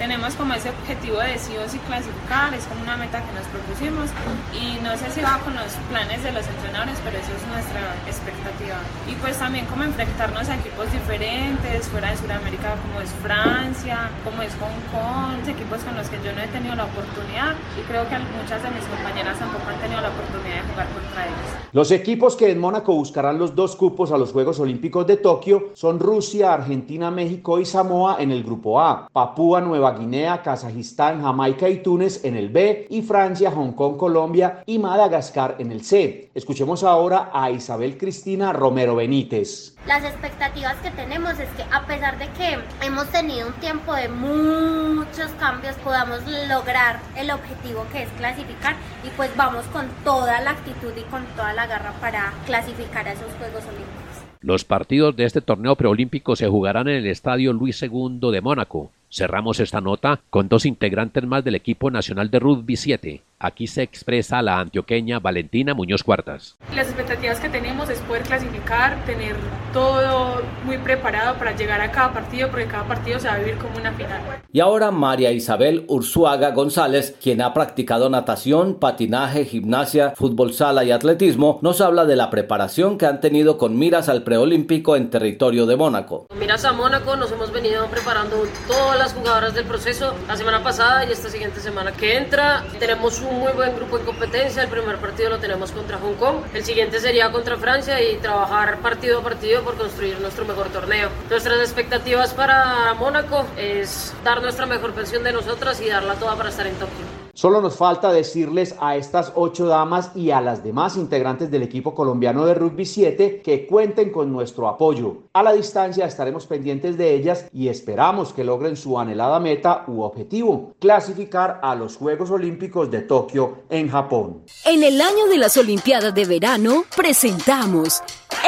Tenemos 0.00 0.34
como 0.34 0.54
ese 0.54 0.70
objetivo 0.70 1.18
de 1.20 1.36
sí 1.36 1.52
o 1.60 1.68
sí 1.68 1.78
clasificar, 1.84 2.54
es 2.54 2.64
como 2.64 2.80
una 2.80 2.96
meta 2.96 3.20
que 3.20 3.32
nos 3.36 3.44
propusimos 3.52 4.08
y 4.56 4.80
no 4.80 4.96
sé 4.96 5.12
si 5.12 5.20
va 5.20 5.36
con 5.44 5.52
los 5.54 5.76
planes 5.92 6.24
de 6.24 6.32
los 6.32 6.46
entrenadores, 6.48 6.96
pero 7.04 7.20
eso 7.20 7.28
es 7.36 7.44
nuestra 7.52 7.84
expectativa. 8.08 8.80
Y 9.06 9.12
pues 9.20 9.36
también 9.36 9.66
como 9.66 9.84
enfrentarnos 9.84 10.48
a 10.48 10.56
equipos 10.56 10.90
diferentes, 10.90 11.86
fuera 11.88 12.10
de 12.10 12.16
Sudamérica 12.16 12.80
como 12.80 13.04
es 13.04 13.12
Francia, 13.20 14.08
como 14.24 14.40
es 14.40 14.56
Hong 14.56 14.80
Kong, 14.88 15.44
equipos 15.46 15.84
con 15.84 15.94
los 15.94 16.08
que 16.08 16.16
yo 16.24 16.32
no 16.32 16.40
he 16.40 16.48
tenido 16.48 16.74
la 16.74 16.88
oportunidad 16.88 17.52
y 17.76 17.84
creo 17.84 18.08
que 18.08 18.16
muchas 18.40 18.62
de 18.64 18.70
mis 18.72 18.84
compañeras 18.88 19.38
tampoco 19.38 19.68
han 19.68 19.76
tenido 19.84 20.00
la 20.00 20.08
oportunidad 20.08 20.64
de 20.64 20.68
jugar 20.72 20.88
contra 20.96 21.28
ellos. 21.28 21.59
Los 21.72 21.92
equipos 21.92 22.34
que 22.34 22.50
en 22.50 22.58
Mónaco 22.58 22.92
buscarán 22.94 23.38
los 23.38 23.54
dos 23.54 23.76
cupos 23.76 24.10
a 24.10 24.18
los 24.18 24.32
Juegos 24.32 24.58
Olímpicos 24.58 25.06
de 25.06 25.18
Tokio 25.18 25.68
son 25.74 26.00
Rusia, 26.00 26.52
Argentina, 26.52 27.12
México 27.12 27.60
y 27.60 27.64
Samoa 27.64 28.16
en 28.18 28.32
el 28.32 28.42
grupo 28.42 28.80
A, 28.80 29.08
Papúa 29.12 29.60
Nueva 29.60 29.96
Guinea, 29.96 30.42
Kazajistán, 30.42 31.22
Jamaica 31.22 31.68
y 31.68 31.80
Túnez 31.80 32.24
en 32.24 32.36
el 32.36 32.48
B 32.48 32.88
y 32.90 33.02
Francia, 33.02 33.52
Hong 33.52 33.70
Kong, 33.74 33.96
Colombia 33.96 34.64
y 34.66 34.80
Madagascar 34.80 35.54
en 35.60 35.70
el 35.70 35.84
C. 35.84 36.32
Escuchemos 36.34 36.82
ahora 36.82 37.30
a 37.32 37.52
Isabel 37.52 37.96
Cristina 37.96 38.52
Romero 38.52 38.96
Benítez. 38.96 39.76
Las 39.86 40.02
expectativas 40.02 40.76
que 40.82 40.90
tenemos 40.90 41.38
es 41.38 41.48
que 41.50 41.62
a 41.72 41.86
pesar 41.86 42.18
de 42.18 42.28
que 42.30 42.58
hemos 42.84 43.06
tenido 43.10 43.46
un 43.46 43.54
tiempo 43.54 43.94
de 43.94 44.08
muchos 44.08 45.30
cambios, 45.38 45.76
podamos 45.76 46.18
lograr 46.48 46.98
el 47.16 47.30
objetivo 47.30 47.86
que 47.92 48.02
es 48.02 48.08
clasificar 48.18 48.74
y 49.04 49.10
pues 49.16 49.30
vamos 49.36 49.64
con 49.66 49.86
toda 50.02 50.40
la 50.40 50.50
actitud 50.50 50.92
y 50.96 51.02
con 51.04 51.24
toda 51.36 51.54
la 51.54 51.59
garra 51.66 51.92
para 52.00 52.32
clasificar 52.46 53.06
a 53.08 53.12
esos 53.12 53.32
Juegos 53.38 53.64
Olímpicos. 53.64 54.10
Los 54.40 54.64
partidos 54.64 55.16
de 55.16 55.24
este 55.24 55.42
torneo 55.42 55.76
preolímpico 55.76 56.34
se 56.34 56.48
jugarán 56.48 56.88
en 56.88 56.96
el 56.96 57.06
Estadio 57.06 57.52
Luis 57.52 57.82
II 57.82 58.30
de 58.32 58.40
Mónaco. 58.40 58.90
Cerramos 59.10 59.60
esta 59.60 59.80
nota 59.80 60.20
con 60.30 60.48
dos 60.48 60.64
integrantes 60.64 61.24
más 61.24 61.44
del 61.44 61.56
equipo 61.56 61.90
nacional 61.90 62.30
de 62.30 62.38
rugby 62.38 62.76
7. 62.76 63.22
Aquí 63.42 63.66
se 63.66 63.80
expresa 63.80 64.42
la 64.42 64.60
antioqueña 64.60 65.18
Valentina 65.18 65.72
Muñoz 65.72 66.04
Cuartas. 66.04 66.58
Las 66.76 66.88
expectativas 66.88 67.40
que 67.40 67.48
tenemos 67.48 67.88
es 67.88 67.98
poder 68.00 68.22
clasificar, 68.22 69.02
tener 69.06 69.34
todo 69.72 70.42
muy 70.66 70.76
preparado 70.76 71.38
para 71.38 71.56
llegar 71.56 71.80
a 71.80 71.90
cada 71.90 72.12
partido, 72.12 72.50
porque 72.50 72.66
cada 72.66 72.84
partido 72.84 73.18
se 73.18 73.28
va 73.28 73.34
a 73.34 73.38
vivir 73.38 73.56
como 73.56 73.78
una 73.78 73.92
final. 73.92 74.20
Y 74.52 74.60
ahora 74.60 74.90
María 74.90 75.32
Isabel 75.32 75.86
Ursuaga 75.88 76.50
González, 76.50 77.16
quien 77.22 77.40
ha 77.40 77.54
practicado 77.54 78.10
natación, 78.10 78.74
patinaje, 78.74 79.46
gimnasia, 79.46 80.12
fútbol 80.16 80.52
sala 80.52 80.84
y 80.84 80.90
atletismo, 80.90 81.60
nos 81.62 81.80
habla 81.80 82.04
de 82.04 82.16
la 82.16 82.28
preparación 82.28 82.98
que 82.98 83.06
han 83.06 83.22
tenido 83.22 83.56
con 83.56 83.78
miras 83.78 84.10
al 84.10 84.22
preolímpico 84.22 84.96
en 84.96 85.08
territorio 85.08 85.64
de 85.64 85.76
Mónaco. 85.76 86.26
Con 86.28 86.38
miras 86.38 86.66
a 86.66 86.74
Mónaco 86.74 87.16
nos 87.16 87.32
hemos 87.32 87.50
venido 87.52 87.86
preparando 87.86 88.36
todas 88.68 88.98
las 88.98 89.14
jugadoras 89.14 89.54
del 89.54 89.64
proceso 89.64 90.12
la 90.28 90.36
semana 90.36 90.62
pasada 90.62 91.06
y 91.06 91.12
esta 91.12 91.30
siguiente 91.30 91.60
semana 91.60 91.92
que 91.92 92.18
entra. 92.18 92.64
Tenemos 92.78 93.20
un 93.20 93.29
muy 93.32 93.52
buen 93.52 93.74
grupo 93.74 93.98
en 93.98 94.04
competencia. 94.04 94.62
El 94.62 94.68
primer 94.68 94.96
partido 94.98 95.30
lo 95.30 95.38
tenemos 95.38 95.72
contra 95.72 95.98
Hong 95.98 96.14
Kong. 96.14 96.36
El 96.54 96.64
siguiente 96.64 97.00
sería 97.00 97.30
contra 97.30 97.56
Francia 97.56 98.00
y 98.02 98.16
trabajar 98.16 98.78
partido 98.78 99.20
a 99.20 99.22
partido 99.22 99.62
por 99.62 99.76
construir 99.76 100.20
nuestro 100.20 100.44
mejor 100.44 100.68
torneo. 100.68 101.08
Nuestras 101.28 101.58
expectativas 101.60 102.34
para 102.34 102.94
Mónaco 102.94 103.46
es 103.56 104.12
dar 104.24 104.42
nuestra 104.42 104.66
mejor 104.66 104.94
versión 104.94 105.22
de 105.22 105.32
nosotras 105.32 105.80
y 105.80 105.88
darla 105.88 106.14
toda 106.14 106.36
para 106.36 106.50
estar 106.50 106.66
en 106.66 106.74
Tokio. 106.74 107.09
Solo 107.34 107.60
nos 107.60 107.76
falta 107.76 108.12
decirles 108.12 108.74
a 108.80 108.96
estas 108.96 109.32
ocho 109.34 109.66
damas 109.66 110.10
y 110.14 110.30
a 110.30 110.40
las 110.40 110.64
demás 110.64 110.96
integrantes 110.96 111.50
del 111.50 111.62
equipo 111.62 111.94
colombiano 111.94 112.44
de 112.46 112.54
rugby 112.54 112.84
7 112.84 113.40
que 113.42 113.66
cuenten 113.66 114.10
con 114.10 114.32
nuestro 114.32 114.68
apoyo. 114.68 115.24
A 115.32 115.42
la 115.42 115.52
distancia 115.52 116.06
estaremos 116.06 116.46
pendientes 116.46 116.96
de 116.96 117.14
ellas 117.14 117.46
y 117.52 117.68
esperamos 117.68 118.32
que 118.32 118.44
logren 118.44 118.76
su 118.76 118.98
anhelada 118.98 119.40
meta 119.40 119.84
u 119.86 120.02
objetivo, 120.02 120.74
clasificar 120.78 121.60
a 121.62 121.74
los 121.74 121.96
Juegos 121.96 122.30
Olímpicos 122.30 122.90
de 122.90 123.02
Tokio 123.02 123.58
en 123.68 123.88
Japón. 123.88 124.44
En 124.64 124.82
el 124.82 125.00
año 125.00 125.26
de 125.28 125.38
las 125.38 125.56
Olimpiadas 125.56 126.14
de 126.14 126.24
Verano 126.24 126.84
presentamos 126.96 128.02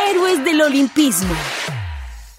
Héroes 0.08 0.44
del 0.44 0.60
Olimpismo. 0.62 1.34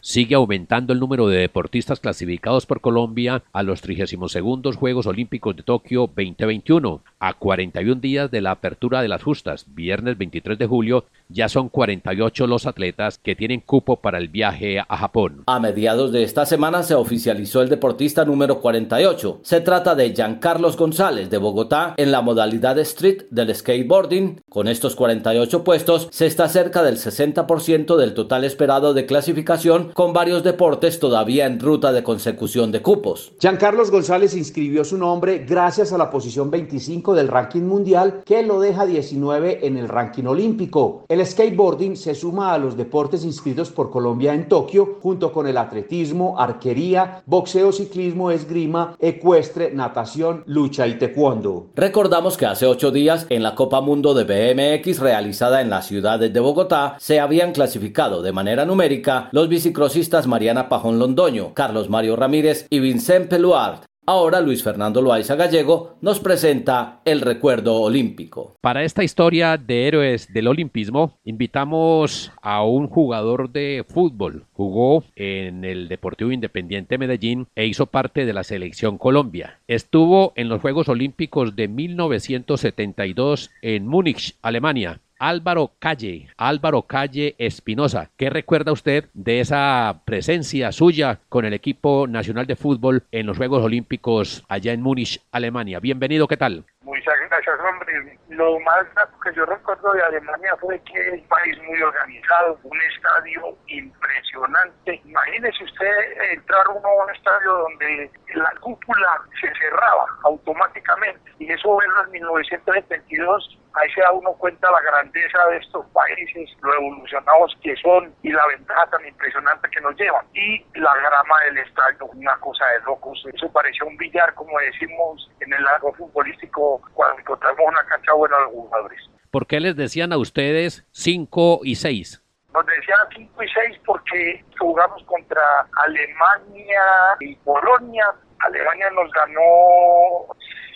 Sigue 0.06 0.36
aumentando 0.36 0.92
el 0.92 1.00
número 1.00 1.30
de 1.30 1.38
deportistas 1.38 2.02
clasificados 2.02 2.66
por 2.66 2.82
Colombia 2.82 3.42
a 3.54 3.64
los 3.64 3.80
32 3.80 4.76
Juegos 4.76 5.08
Olímpicos 5.08 5.56
de 5.56 5.64
Tokio 5.64 6.12
2021. 6.14 7.02
A 7.20 7.34
41 7.36 8.02
días 8.02 8.30
de 8.30 8.42
la 8.42 8.52
apertura 8.52 9.02
de 9.02 9.08
las 9.08 9.24
justas, 9.24 9.66
viernes 9.74 10.18
23 10.18 10.60
de 10.60 10.68
julio, 10.68 11.06
ya 11.34 11.50
son 11.50 11.70
48 11.70 12.48
los 12.48 12.66
atletas 12.66 13.18
que 13.18 13.36
tienen 13.36 13.60
cupo 13.60 13.98
para 13.98 14.20
el 14.20 14.30
viaje 14.30 14.80
a 14.80 14.98
Japón. 14.98 15.44
A 15.48 15.60
mediados 15.60 16.12
de 16.12 16.24
esta 16.24 16.46
semana 16.46 16.84
se 16.84 16.96
oficializó 16.96 17.62
el 17.62 17.70
deportista 17.70 18.24
número 18.24 18.62
48. 18.62 19.40
Se 19.44 19.62
trata 19.62 19.96
de 19.96 20.14
Giancarlos 20.14 20.78
González 20.78 21.30
de 21.30 21.38
Bogotá 21.38 21.96
en 21.98 22.12
la 22.12 22.22
modalidad 22.22 22.78
street 22.80 23.24
del 23.32 23.54
skateboarding. 23.54 24.42
Con 24.50 24.68
estos 24.68 24.96
48 24.96 25.64
puestos 25.64 26.08
se 26.12 26.28
está 26.28 26.48
cerca 26.48 26.84
del 26.84 26.98
60% 26.98 27.98
del 27.98 28.14
total 28.14 28.44
esperado 28.44 28.94
de 28.94 29.06
clasificación 29.06 29.92
con 29.94 30.14
varios 30.14 30.44
deportes 30.44 31.00
todavía 31.00 31.46
en 31.48 31.60
ruta 31.60 31.92
de 31.92 32.04
consecución 32.04 32.72
de 32.72 32.82
cupos. 32.82 33.34
Giancarlos 33.40 33.90
González 33.90 34.36
inscribió 34.36 34.86
su 34.86 34.98
nombre 34.98 35.40
gracias 35.40 35.92
a 35.94 35.98
la 35.98 36.10
posición 36.10 36.52
25 36.52 37.16
del 37.16 37.28
ranking 37.28 37.64
mundial 37.64 38.22
que 38.26 38.44
lo 38.44 38.60
deja 38.60 38.86
19 38.86 39.66
en 39.66 39.78
el 39.78 39.90
ranking 39.90 40.26
olímpico. 40.26 41.06
El 41.10 41.23
skateboarding 41.26 41.96
se 41.96 42.16
suma 42.16 42.54
a 42.54 42.58
los 42.58 42.78
deportes 42.78 43.24
inscritos 43.24 43.72
por 43.72 43.90
Colombia 43.90 44.34
en 44.34 44.48
Tokio 44.48 45.00
junto 45.02 45.32
con 45.32 45.48
el 45.48 45.58
atletismo, 45.58 46.40
arquería, 46.40 47.24
boxeo, 47.26 47.72
ciclismo, 47.72 48.32
esgrima, 48.32 48.96
ecuestre, 49.00 49.72
natación, 49.74 50.44
lucha 50.48 50.88
y 50.88 50.98
taekwondo. 50.98 51.68
Recordamos 51.76 52.38
que 52.38 52.46
hace 52.46 52.66
ocho 52.66 52.92
días 52.92 53.26
en 53.30 53.44
la 53.44 53.56
Copa 53.56 53.82
Mundo 53.82 54.14
de 54.14 54.24
BMX 54.24 55.00
realizada 55.00 55.62
en 55.62 55.70
la 55.70 55.82
ciudad 55.82 56.20
de 56.20 56.40
Bogotá 56.40 56.96
se 57.00 57.20
habían 57.20 57.52
clasificado 57.52 58.22
de 58.22 58.32
manera 58.32 58.66
numérica 58.66 59.30
los 59.32 59.48
bicicrossistas 59.48 60.28
Mariana 60.28 60.70
Pajón 60.70 61.00
Londoño, 61.00 61.54
Carlos 61.54 61.90
Mario 61.90 62.16
Ramírez 62.16 62.68
y 62.70 62.80
Vincent 62.80 63.30
Peluart. 63.30 63.84
Ahora 64.06 64.42
Luis 64.42 64.62
Fernando 64.62 65.02
Loaiza 65.02 65.36
Gallego 65.36 65.96
nos 66.02 66.20
presenta 66.20 67.00
el 67.06 67.22
recuerdo 67.22 67.76
olímpico. 67.76 68.58
Para 68.60 68.84
esta 68.84 69.02
historia 69.06 69.56
de 69.56 69.88
héroes 69.88 70.34
del 70.34 70.50
olimpismo, 70.50 71.18
invitamos 71.24 72.30
a 72.42 72.66
un 72.66 72.90
jugador 72.90 73.50
de 73.52 73.86
fútbol. 73.88 74.44
Jugó 74.52 75.06
en 75.16 75.64
el 75.64 75.88
Deportivo 75.88 76.34
Independiente 76.34 76.98
Medellín 76.98 77.48
e 77.56 77.66
hizo 77.66 77.86
parte 77.86 78.26
de 78.26 78.34
la 78.34 78.44
selección 78.44 78.98
Colombia. 78.98 79.60
Estuvo 79.70 80.34
en 80.36 80.50
los 80.50 80.60
Juegos 80.60 80.90
Olímpicos 80.90 81.56
de 81.56 81.70
1972 81.70 83.52
en 83.62 83.88
Múnich, 83.88 84.36
Alemania. 84.42 85.00
Álvaro 85.24 85.72
Calle, 85.80 86.28
Álvaro 86.36 86.82
Calle 86.82 87.36
Espinosa. 87.38 88.12
¿Qué 88.18 88.30
recuerda 88.30 88.74
usted 88.74 89.06
de 89.14 89.40
esa 89.40 90.02
presencia 90.04 90.74
suya 90.74 91.22
con 91.30 91.46
el 91.46 91.54
equipo 91.54 92.08
nacional 92.08 92.46
de 92.46 92.58
fútbol 92.58 93.04
en 93.10 93.26
los 93.28 93.38
Juegos 93.38 93.64
Olímpicos 93.64 94.44
allá 94.50 94.74
en 94.74 94.82
Múnich, 94.82 95.22
Alemania? 95.32 95.80
Bienvenido, 95.80 96.28
¿qué 96.28 96.36
tal? 96.36 96.66
Muchas 96.82 97.13
gracias, 97.34 97.60
hombre. 97.68 98.20
Lo 98.30 98.60
más 98.60 98.86
que 99.24 99.34
yo 99.34 99.46
recuerdo 99.46 99.92
de 99.94 100.04
Alemania 100.04 100.56
fue 100.60 100.80
que 100.84 101.08
es 101.08 101.14
un 101.14 101.28
país 101.28 101.58
muy 101.64 101.82
organizado, 101.82 102.60
un 102.64 102.82
estadio 102.82 103.58
impresionante. 103.68 105.02
Imagínese 105.06 105.64
usted 105.64 106.32
entrar 106.32 106.68
uno 106.70 106.88
a 106.88 107.06
un 107.06 107.16
estadio 107.16 107.54
donde 107.54 108.12
la 108.36 108.52
cúpula 108.62 109.22
se 109.42 109.52
cerraba 109.56 110.06
automáticamente 110.24 111.32
y 111.40 111.52
eso 111.52 111.76
verlo 111.78 112.04
en 112.06 112.12
1922 112.12 113.60
ahí 113.76 113.90
se 113.92 114.02
da 114.02 114.12
uno 114.12 114.34
cuenta 114.34 114.72
la 114.72 114.82
grandeza 114.82 115.46
de 115.50 115.58
estos 115.58 115.86
países, 115.88 116.50
lo 116.62 116.74
evolucionados 116.76 117.56
que 117.62 117.76
son 117.78 118.14
y 118.22 118.32
la 118.32 118.46
ventaja 118.48 118.88
tan 118.88 119.06
impresionante 119.06 119.70
que 119.70 119.82
nos 119.82 119.96
llevan. 119.96 120.26
Y 120.34 120.64
la 120.76 120.96
grama 120.96 121.42
del 121.46 121.58
estadio, 121.58 122.06
una 122.06 122.36
cosa 122.38 122.66
de 122.68 122.80
locos. 122.86 123.24
Eso 123.34 123.52
parecía 123.52 123.86
un 123.86 123.98
billar, 123.98 124.34
como 124.36 124.58
decimos 124.60 125.30
en 125.40 125.54
el 125.54 125.64
largo 125.64 125.94
futbolístico, 125.94 126.82
cuando 126.94 127.23
encontramos 127.24 127.60
una 127.66 127.84
cancha 127.86 128.14
buena 128.14 128.38
de 128.38 128.44
los 128.44 128.52
jugadores. 128.52 129.10
¿Por 129.32 129.48
qué 129.48 129.60
les 129.60 129.76
decían 129.76 130.14
a 130.14 130.18
ustedes 130.18 130.86
5 130.92 131.62
y 131.64 131.76
6? 131.76 132.22
Nos 132.54 132.66
decían 132.66 133.00
5 133.16 133.44
y 133.44 133.48
6 133.50 133.80
porque 133.86 134.46
jugamos 134.60 135.04
contra 135.06 135.42
Alemania 135.78 136.84
y 137.20 137.36
Polonia. 137.38 138.06
Alemania 138.40 138.90
nos 138.92 139.10
ganó 139.12 139.42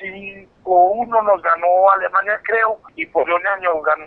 5-1 0.01 1.23
nos 1.23 1.41
ganó 1.41 1.91
Alemania, 1.91 2.39
creo, 2.43 2.79
y 2.95 3.05
Polonia 3.07 3.57
nos 3.62 3.83
ganó 3.83 4.05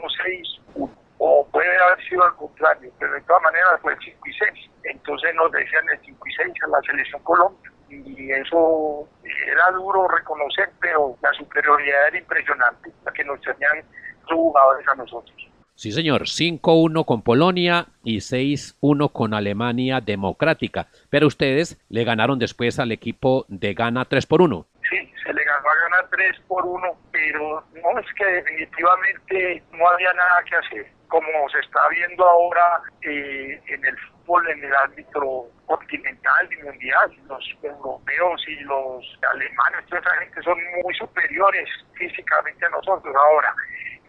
6-1. 0.75 0.91
O 1.19 1.47
puede 1.53 1.69
haber 1.79 2.03
sido 2.09 2.25
al 2.25 2.35
contrario, 2.37 2.91
pero 2.99 3.13
de 3.13 3.21
todas 3.23 3.43
maneras 3.43 3.81
fue 3.83 3.95
5 4.03 4.19
y 4.27 4.33
6. 4.33 4.71
Entonces 4.85 5.35
nos 5.35 5.53
decían 5.53 5.85
el 5.93 6.01
5 6.01 6.27
y 6.27 6.33
6 6.33 6.55
a 6.65 6.69
la 6.69 6.81
selección 6.81 7.23
Colombia. 7.23 7.71
Y 7.91 8.31
eso 8.33 9.09
era 9.47 9.71
duro 9.73 10.09
reconocer, 10.09 10.71
pero 10.81 11.17
la 11.23 11.33
superioridad 11.33 12.09
era 12.09 12.19
impresionante, 12.19 12.93
la 13.05 13.13
que 13.13 13.25
nos 13.25 13.41
tenían 13.41 13.85
los 14.23 14.39
jugadores 14.39 14.87
a 14.89 14.95
nosotros. 14.95 15.51
Sí, 15.81 15.93
señor, 15.93 16.25
5-1 16.25 17.07
con 17.07 17.23
Polonia 17.23 17.87
y 18.05 18.19
6-1 18.19 19.13
con 19.13 19.33
Alemania 19.33 20.03
Democrática, 20.03 20.89
pero 21.09 21.27
ustedes 21.27 21.81
le 21.89 22.05
ganaron 22.05 22.39
después 22.39 22.79
al 22.79 22.93
equipo 22.93 23.47
de 23.49 23.73
Ghana 23.73 24.05
3 24.05 24.27
por 24.27 24.43
1. 24.43 24.67
Sí, 24.91 25.11
se 25.25 25.33
le 25.33 25.43
ganó 25.43 25.67
a 25.67 25.89
ganar 25.89 26.11
3 26.11 26.41
por 26.49 26.67
1, 26.67 26.87
pero 27.11 27.65
no 27.83 27.99
es 27.99 28.07
que 28.15 28.27
definitivamente 28.27 29.63
no 29.73 29.89
había 29.89 30.13
nada 30.13 30.45
que 30.51 30.57
hacer. 30.57 30.93
Como 31.09 31.49
se 31.51 31.61
está 31.61 31.81
viendo 31.89 32.27
ahora 32.27 32.83
eh, 33.01 33.59
en 33.69 33.83
el 33.83 33.97
fútbol, 33.97 34.20
en 34.49 34.65
el 34.65 34.75
ámbito 34.75 35.49
continental 35.67 36.49
y 36.53 36.63
mundial, 36.63 37.11
los 37.27 37.45
europeos 37.63 38.45
y 38.47 38.57
los 38.61 39.19
alemanes, 39.33 39.87
toda 39.87 40.01
esa 40.01 40.17
gente 40.19 40.43
son 40.43 40.59
muy 40.83 40.95
superiores 40.95 41.69
físicamente 41.95 42.65
a 42.65 42.71
nosotros. 42.71 43.15
Ahora, 43.15 43.55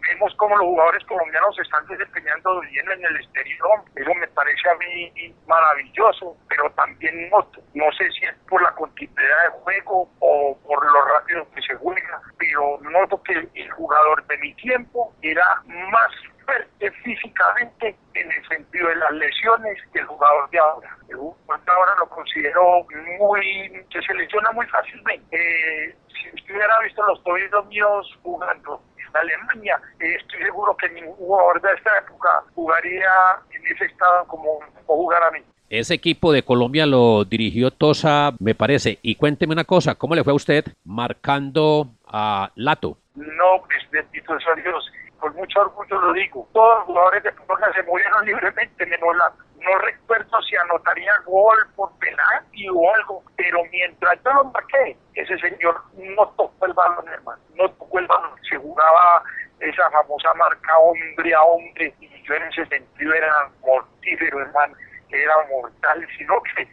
vemos 0.02 0.34
como 0.36 0.56
los 0.58 0.66
jugadores 0.68 1.04
colombianos 1.06 1.56
se 1.56 1.64
están 1.64 1.86
desempeñando 1.88 2.62
bien 2.62 2.92
en 2.92 3.06
el 3.06 3.16
exterior. 3.18 3.82
Eso 3.96 4.14
me 4.16 4.28
parece 4.28 4.70
a 4.70 4.76
mí 4.76 5.36
maravilloso, 5.48 6.38
pero 6.50 6.70
también 6.72 7.30
noto, 7.30 7.60
no 7.74 7.92
sé 7.94 8.10
si 8.12 8.26
es 8.26 8.36
por 8.48 8.62
la 8.62 8.72
continuidad 8.74 9.44
de 9.46 9.60
juego 9.62 10.10
o 10.20 10.58
por 10.66 10.86
lo 10.86 11.06
rápido 11.06 11.48
que 11.52 11.62
se 11.62 11.76
juega, 11.76 12.22
pero 12.38 12.80
noto 12.82 13.22
que 13.24 13.48
el 13.54 13.72
jugador 13.72 14.26
de 14.28 14.38
mi 14.38 14.54
tiempo 14.56 15.14
era 15.22 15.62
más 15.66 16.12
fuerte 16.46 16.92
físicamente 17.04 17.96
en 18.14 18.32
el 18.32 18.48
sentido 18.48 18.90
de 18.90 18.96
las 18.96 19.12
lesiones 19.14 19.78
que 19.94 20.00
el 20.00 20.06
jugador 20.06 20.50
de 20.50 20.60
ahora. 20.60 20.98
El 21.10 21.18
jugador 21.18 21.66
de 21.66 21.72
ahora 21.72 21.92
lo 22.00 22.10
considero 22.10 22.86
muy, 23.20 23.86
se 23.92 24.02
selecciona 24.02 24.52
muy 24.52 24.66
fácilmente. 24.68 25.26
Eh, 25.32 25.96
si 26.08 26.30
usted 26.36 26.56
hubiera 26.56 26.80
visto 26.80 27.06
los 27.06 27.24
tobillos 27.24 27.66
míos 27.68 28.20
jugando 28.24 28.82
Alemania. 29.14 29.80
estoy 30.00 30.44
seguro 30.44 30.76
que 30.78 30.90
ningún 30.90 31.16
jugador 31.16 31.62
de 31.62 31.70
esta 31.74 31.98
época 31.98 32.30
jugaría 32.56 33.10
en 33.52 33.66
ese 33.68 33.86
estado 33.86 34.26
como, 34.28 34.60
jugar 34.86 35.24
a 35.24 35.32
mí. 35.32 35.40
Ese 35.70 35.94
equipo 35.94 36.34
de 36.34 36.44
Colombia 36.44 36.86
lo 36.86 37.24
dirigió 37.24 37.72
Tosa, 37.72 38.34
me 38.40 38.56
parece. 38.56 39.00
Y 39.02 39.16
cuénteme 39.16 39.54
una 39.54 39.64
cosa, 39.64 39.96
¿cómo 39.96 40.16
le 40.16 40.24
fue 40.24 40.34
a 40.34 40.36
usted 40.36 40.66
marcando 40.84 41.92
a 42.06 42.52
Lato? 42.56 42.98
No, 43.16 43.64
pues 43.66 43.90
bendito 43.90 44.38
sea 44.40 44.56
Dios, 44.56 44.92
con 45.22 45.36
mucho 45.36 45.62
orgullo 45.62 46.02
lo 46.02 46.14
digo. 46.14 46.50
Todos 46.52 46.80
los 46.80 46.86
jugadores 46.88 47.24
de 47.24 47.32
Colombia 47.34 47.72
se 47.74 47.84
movieron 47.84 48.26
libremente, 48.26 48.86
menos 48.86 49.16
Lato. 49.16 49.44
No 49.62 49.78
recuerdo 49.78 50.42
si 50.42 50.56
anotaría 50.58 51.12
gol 51.26 51.56
por 51.76 51.98
penalti 52.00 52.68
o 52.70 52.94
algo, 52.96 53.24
pero 53.38 53.60
mientras 53.72 54.20
yo 54.26 54.34
lo 54.34 54.46
marqué, 54.46 54.98
ese 55.14 55.38
señor 55.38 55.80
no 55.94 56.28
tocó 56.30 56.66
el 56.66 56.74
balón, 56.74 57.08
hermano, 57.08 57.42
no 57.56 57.70
tocó 57.70 58.00
el 58.00 58.08
balón. 58.08 58.32
Se 58.50 58.58
jugaba 58.58 59.24
esa 59.60 59.90
famosa 59.92 60.34
marca 60.34 60.78
hombre 60.80 61.34
a 61.34 61.44
hombre 61.44 61.94
y 62.00 62.24
yo 62.24 62.34
en 62.34 62.44
ese 62.44 62.66
sentido 62.66 63.14
era 63.14 63.50
mortífero, 63.62 64.42
hermano, 64.42 64.76
era 65.12 65.36
mortal, 65.52 66.08
sino 66.18 66.42
que 66.42 66.68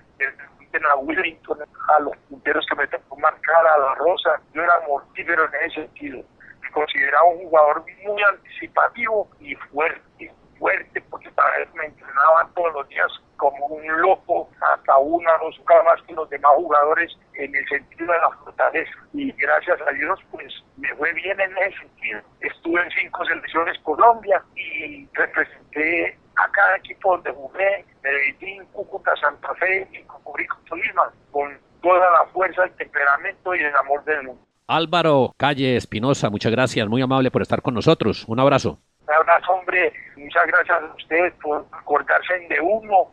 a 0.91 0.97
Willington, 0.97 1.59
a 1.89 2.01
los 2.01 2.17
punteros 2.29 2.65
que 2.67 2.77
me 2.77 2.87
tocó 2.87 3.17
marcar, 3.17 3.67
a 3.67 3.79
la 3.79 3.95
Rosa, 3.97 4.41
yo 4.55 4.63
era 4.63 4.81
mortífero 4.87 5.45
en 5.45 5.55
ese 5.67 5.83
sentido. 5.83 6.25
Me 6.69 6.73
consideraba 6.73 7.25
un 7.25 7.39
jugador 7.39 7.85
muy 8.05 8.23
anticipativo 8.23 9.31
y 9.41 9.55
fuerte 9.55 10.31
fuerte 10.59 11.01
porque 11.11 11.31
para 11.31 11.57
eso 11.59 11.73
me 11.75 11.87
entrenaban 11.87 12.53
todos 12.55 12.73
los 12.75 12.89
días 12.89 13.11
como 13.37 13.67
un 13.67 14.01
loco, 14.01 14.51
hasta 14.61 14.99
una 14.99 15.35
o 15.37 15.45
dos 15.45 15.61
más 15.85 16.03
que 16.03 16.13
los 16.13 16.29
demás 16.29 16.53
jugadores 16.57 17.17
en 17.35 17.55
el 17.55 17.69
sentido 17.69 18.13
de 18.13 18.19
la 18.19 18.31
fortaleza. 18.31 18.93
Y 19.15 19.31
gracias 19.33 19.81
a 19.81 19.91
Dios, 19.93 20.19
pues 20.31 20.53
me 20.77 20.93
fue 20.97 21.13
bien 21.13 21.41
en 21.41 21.57
ese 21.59 21.79
sentido. 21.79 22.21
Estuve 22.41 22.83
en 22.83 22.91
cinco 22.91 23.25
selecciones 23.25 23.79
Colombia 23.85 24.43
y 24.57 25.09
representé 25.13 26.19
a 26.37 26.51
cada 26.51 26.77
equipo 26.77 27.13
donde 27.13 27.31
jugué, 27.31 27.85
Medellín, 28.03 28.65
Cúcuta, 28.67 29.15
Santa 29.17 29.55
Fe 29.55 29.89
y 29.93 30.03
Cocorico, 30.03 30.57
Tolima, 30.69 31.13
con 31.31 31.57
toda 31.81 32.11
la 32.11 32.27
fuerza, 32.33 32.65
el 32.65 32.73
temperamento 32.73 33.55
y 33.55 33.61
el 33.61 33.77
amor 33.77 34.05
del 34.05 34.25
mundo. 34.25 34.48
Álvaro 34.69 35.33
Calle 35.39 35.77
Espinosa, 35.77 36.29
muchas 36.29 36.53
gracias, 36.53 36.87
muy 36.87 37.01
amable 37.01 37.31
por 37.31 37.41
estar 37.41 37.63
con 37.63 37.73
nosotros. 37.73 38.27
Un 38.29 38.39
abrazo. 38.39 38.79
Un 39.07 39.15
abrazo, 39.15 39.53
hombre. 39.53 39.93
Muchas 40.17 40.47
gracias 40.47 40.83
a 40.83 40.95
ustedes 40.95 41.33
por 41.43 41.67
acordarse 41.73 42.35
de 42.51 42.61
uno, 42.61 43.11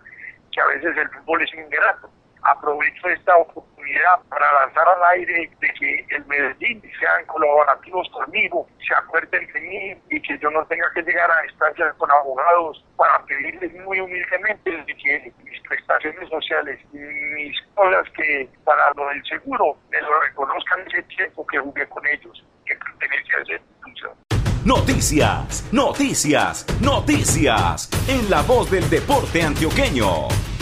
que 0.51 0.59
a 0.59 0.67
veces 0.67 0.97
el 0.97 1.09
fútbol 1.09 1.41
es 1.41 1.53
ingrato. 1.53 2.09
Aprovecho 2.45 3.07
esta 3.09 3.35
oportunidad 3.37 4.21
para 4.29 4.53
lanzar 4.53 4.87
al 4.87 5.03
aire 5.17 5.49
de 5.59 5.73
que 5.73 6.05
el 6.09 6.25
Medellín 6.25 6.81
sean 6.99 7.25
colaborativos 7.25 8.07
conmigo, 8.09 8.67
se 8.87 8.93
acuerden 8.93 9.51
de 9.51 9.61
mí 9.61 10.01
y 10.11 10.21
que 10.21 10.37
yo 10.37 10.51
no 10.51 10.63
tenga 10.67 10.85
que 10.93 11.01
llegar 11.01 11.29
a 11.31 11.45
instancias 11.45 11.93
con 11.95 12.09
abogados 12.11 12.85
para 12.97 13.23
pedirles 13.25 13.73
muy 13.83 13.99
humildemente 13.99 14.71
de 14.71 14.95
que 14.95 15.33
mis 15.43 15.61
prestaciones 15.61 16.29
sociales, 16.29 16.79
mis 16.93 17.59
cosas 17.73 18.07
que 18.15 18.47
para 18.63 18.91
lo 18.95 19.07
del 19.09 19.23
seguro, 19.25 19.77
me 19.89 20.01
lo 20.01 20.21
reconozcan 20.21 20.81
ese 20.87 21.01
tiempo 21.03 21.45
que 21.47 21.57
jugué 21.57 21.87
con 21.87 22.05
ellos, 22.05 22.45
que 22.65 22.75
pertenece 22.75 23.35
a 23.35 23.41
esa 23.41 23.53
institución. 23.53 24.25
Noticias, 24.65 25.69
noticias, 25.71 26.65
noticias. 26.81 27.89
En 28.09 28.29
la 28.29 28.41
voz 28.41 28.71
del 28.71 28.89
deporte 28.89 29.43
antioqueño. 29.43 30.54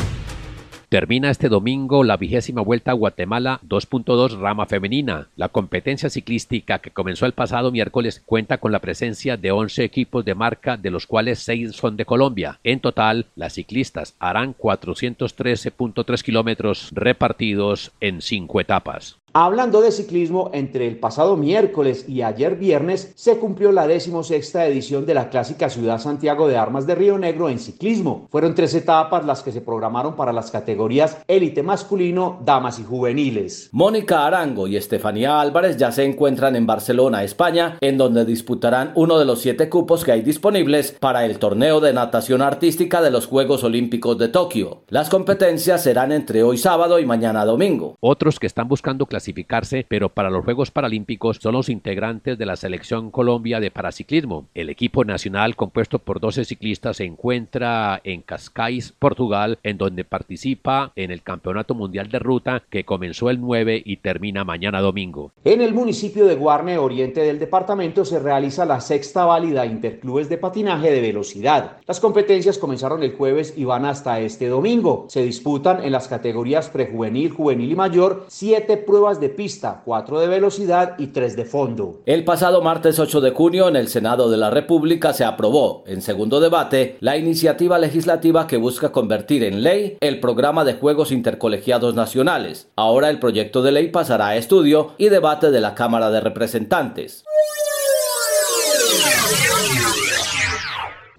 Termina 0.94 1.32
este 1.32 1.50
domingo 1.50 2.04
la 2.04 2.18
vigésima 2.18 2.62
vuelta 2.62 2.92
a 2.92 2.94
Guatemala 2.94 3.60
2.2 3.68 4.38
rama 4.40 4.68
femenina. 4.68 5.28
La 5.36 5.50
competencia 5.50 6.08
ciclística 6.08 6.78
que 6.78 6.92
comenzó 6.92 7.26
el 7.26 7.32
pasado 7.32 7.72
miércoles 7.72 8.22
cuenta 8.24 8.60
con 8.60 8.72
la 8.72 8.78
presencia 8.78 9.36
de 9.36 9.52
11 9.52 9.86
equipos 9.86 10.24
de 10.24 10.36
marca, 10.36 10.78
de 10.78 10.92
los 10.92 11.08
cuales 11.08 11.40
6 11.40 11.72
son 11.76 11.98
de 11.98 12.06
Colombia. 12.06 12.60
En 12.64 12.80
total, 12.80 13.26
las 13.36 13.54
ciclistas 13.54 14.16
harán 14.20 14.56
413.3 14.56 16.22
kilómetros 16.22 16.90
repartidos 16.92 17.92
en 18.00 18.22
5 18.22 18.62
etapas. 18.62 19.23
Hablando 19.36 19.82
de 19.82 19.92
ciclismo, 19.92 20.52
entre 20.54 20.86
el 20.86 21.00
pasado 21.00 21.36
miércoles 21.36 22.06
y 22.08 22.22
ayer 22.22 22.56
viernes 22.56 23.14
se 23.16 23.40
cumplió 23.40 23.72
la 23.72 23.88
decimosexta 23.88 24.68
edición 24.68 25.08
de 25.08 25.16
la 25.16 25.30
clásica 25.32 25.72
Ciudad 25.72 25.98
Santiago 25.98 26.48
de 26.48 26.56
Armas 26.56 26.86
de 26.86 26.94
Río 26.94 27.18
Negro 27.18 27.50
en 27.50 27.58
ciclismo. 27.58 28.28
Fueron 28.30 28.54
tres 28.54 28.76
etapas 28.76 29.26
las 29.26 29.42
que 29.42 29.52
se 29.52 29.62
programaron 29.62 30.16
para 30.16 30.34
las 30.34 30.52
categorías 30.52 31.18
élite 31.28 31.64
masculino, 31.64 32.42
damas 32.46 32.78
y 32.78 32.84
juveniles. 32.84 33.70
Mónica 33.72 34.28
Arango 34.28 34.68
y 34.68 34.78
Estefanía 34.78 35.42
Álvarez 35.42 35.78
ya 35.78 35.92
se 35.92 36.04
encuentran 36.04 36.56
en 36.56 36.68
Barcelona, 36.68 37.24
España, 37.24 37.80
en 37.82 37.98
donde 37.98 38.26
disputarán 38.26 38.92
uno 38.94 39.18
de 39.18 39.26
los 39.26 39.42
siete 39.42 39.68
cupos 39.68 40.04
que 40.04 40.12
hay 40.12 40.22
disponibles 40.22 40.96
para 41.00 41.26
el 41.26 41.40
torneo 41.40 41.80
de 41.80 41.92
natación 41.92 42.44
artística 42.44 43.02
de 43.02 43.10
los 43.10 43.26
Juegos 43.26 43.64
Olímpicos 43.64 44.16
de 44.20 44.28
Tokio. 44.28 44.84
Las 44.90 45.10
competencias 45.10 45.82
serán 45.82 46.12
entre 46.12 46.44
hoy 46.44 46.60
sábado 46.60 47.00
y 47.00 47.08
mañana 47.08 47.46
domingo. 47.46 47.96
Otros 48.00 48.40
que 48.40 48.46
están 48.46 48.68
buscando 48.68 49.08
clasificarse, 49.24 49.86
pero 49.88 50.10
para 50.10 50.30
los 50.30 50.44
Juegos 50.44 50.72
Paralímpicos 50.72 51.38
son 51.42 51.54
los 51.54 51.70
integrantes 51.70 52.38
de 52.38 52.46
la 52.46 52.58
Selección 52.58 53.10
Colombia 53.10 53.62
de 53.62 53.72
Paraciclismo. 53.72 54.48
El 54.54 54.70
equipo 54.70 55.06
nacional 55.06 55.56
compuesto 55.56 56.00
por 56.00 56.20
12 56.20 56.44
ciclistas 56.44 56.98
se 56.98 57.06
encuentra 57.06 58.02
en 58.04 58.22
Cascais, 58.22 58.92
Portugal, 58.92 59.60
en 59.64 59.78
donde 59.78 60.04
participa 60.04 60.92
en 60.98 61.10
el 61.10 61.24
Campeonato 61.24 61.74
Mundial 61.74 62.10
de 62.10 62.20
Ruta 62.20 62.64
que 62.70 62.84
comenzó 62.84 63.30
el 63.30 63.40
9 63.40 63.82
y 63.86 63.98
termina 63.98 64.44
mañana 64.44 64.82
domingo. 64.82 65.32
En 65.46 65.62
el 65.62 65.74
municipio 65.74 66.26
de 66.26 66.36
Guarne, 66.36 66.78
oriente 66.78 67.22
del 67.22 67.40
departamento, 67.40 68.04
se 68.04 68.20
realiza 68.20 68.66
la 68.66 68.82
sexta 68.82 69.24
válida 69.24 69.66
Interclubes 69.66 70.28
de 70.28 70.38
Patinaje 70.38 70.92
de 70.92 71.00
Velocidad. 71.00 71.78
Las 71.88 72.02
competencias 72.02 72.58
comenzaron 72.58 73.04
el 73.04 73.16
jueves 73.16 73.54
y 73.56 73.64
van 73.64 73.86
hasta 73.86 74.20
este 74.20 74.48
domingo. 74.48 75.06
Se 75.08 75.24
disputan 75.24 75.82
en 75.82 75.94
las 75.94 76.10
categorías 76.10 76.70
prejuvenil, 76.70 77.32
juvenil 77.32 77.72
y 77.72 77.76
mayor 77.76 78.26
siete 78.28 78.76
de 79.20 79.30
pista, 79.30 79.82
cuatro 79.86 80.20
de 80.20 80.28
velocidad 80.28 80.96
y 80.98 81.08
tres 81.08 81.36
de 81.36 81.46
fondo. 81.46 82.02
El 82.06 82.24
pasado 82.24 82.62
martes 82.62 83.00
8 83.00 83.22
de 83.22 83.32
junio 83.32 83.68
en 83.68 83.76
el 83.76 83.88
Senado 83.88 84.30
de 84.30 84.38
la 84.38 84.50
República 84.50 85.14
se 85.14 85.26
aprobó, 85.26 85.84
en 85.88 86.02
segundo 86.02 86.40
debate, 86.40 86.98
la 87.00 87.18
iniciativa 87.18 87.80
legislativa 87.80 88.48
que 88.48 88.58
busca 88.58 88.92
convertir 88.92 89.44
en 89.44 89.64
ley 89.64 89.98
el 90.00 90.20
programa 90.20 90.64
de 90.64 90.74
Juegos 90.74 91.12
Intercolegiados 91.12 91.96
Nacionales. 91.96 92.70
Ahora 92.76 93.10
el 93.10 93.20
proyecto 93.20 93.62
de 93.62 93.72
ley 93.72 93.90
pasará 93.90 94.28
a 94.28 94.36
estudio 94.36 94.92
y 94.98 95.10
debate 95.10 95.52
de 95.52 95.62
la 95.62 95.76
Cámara 95.76 96.10
de 96.12 96.22
Representantes. 96.22 97.24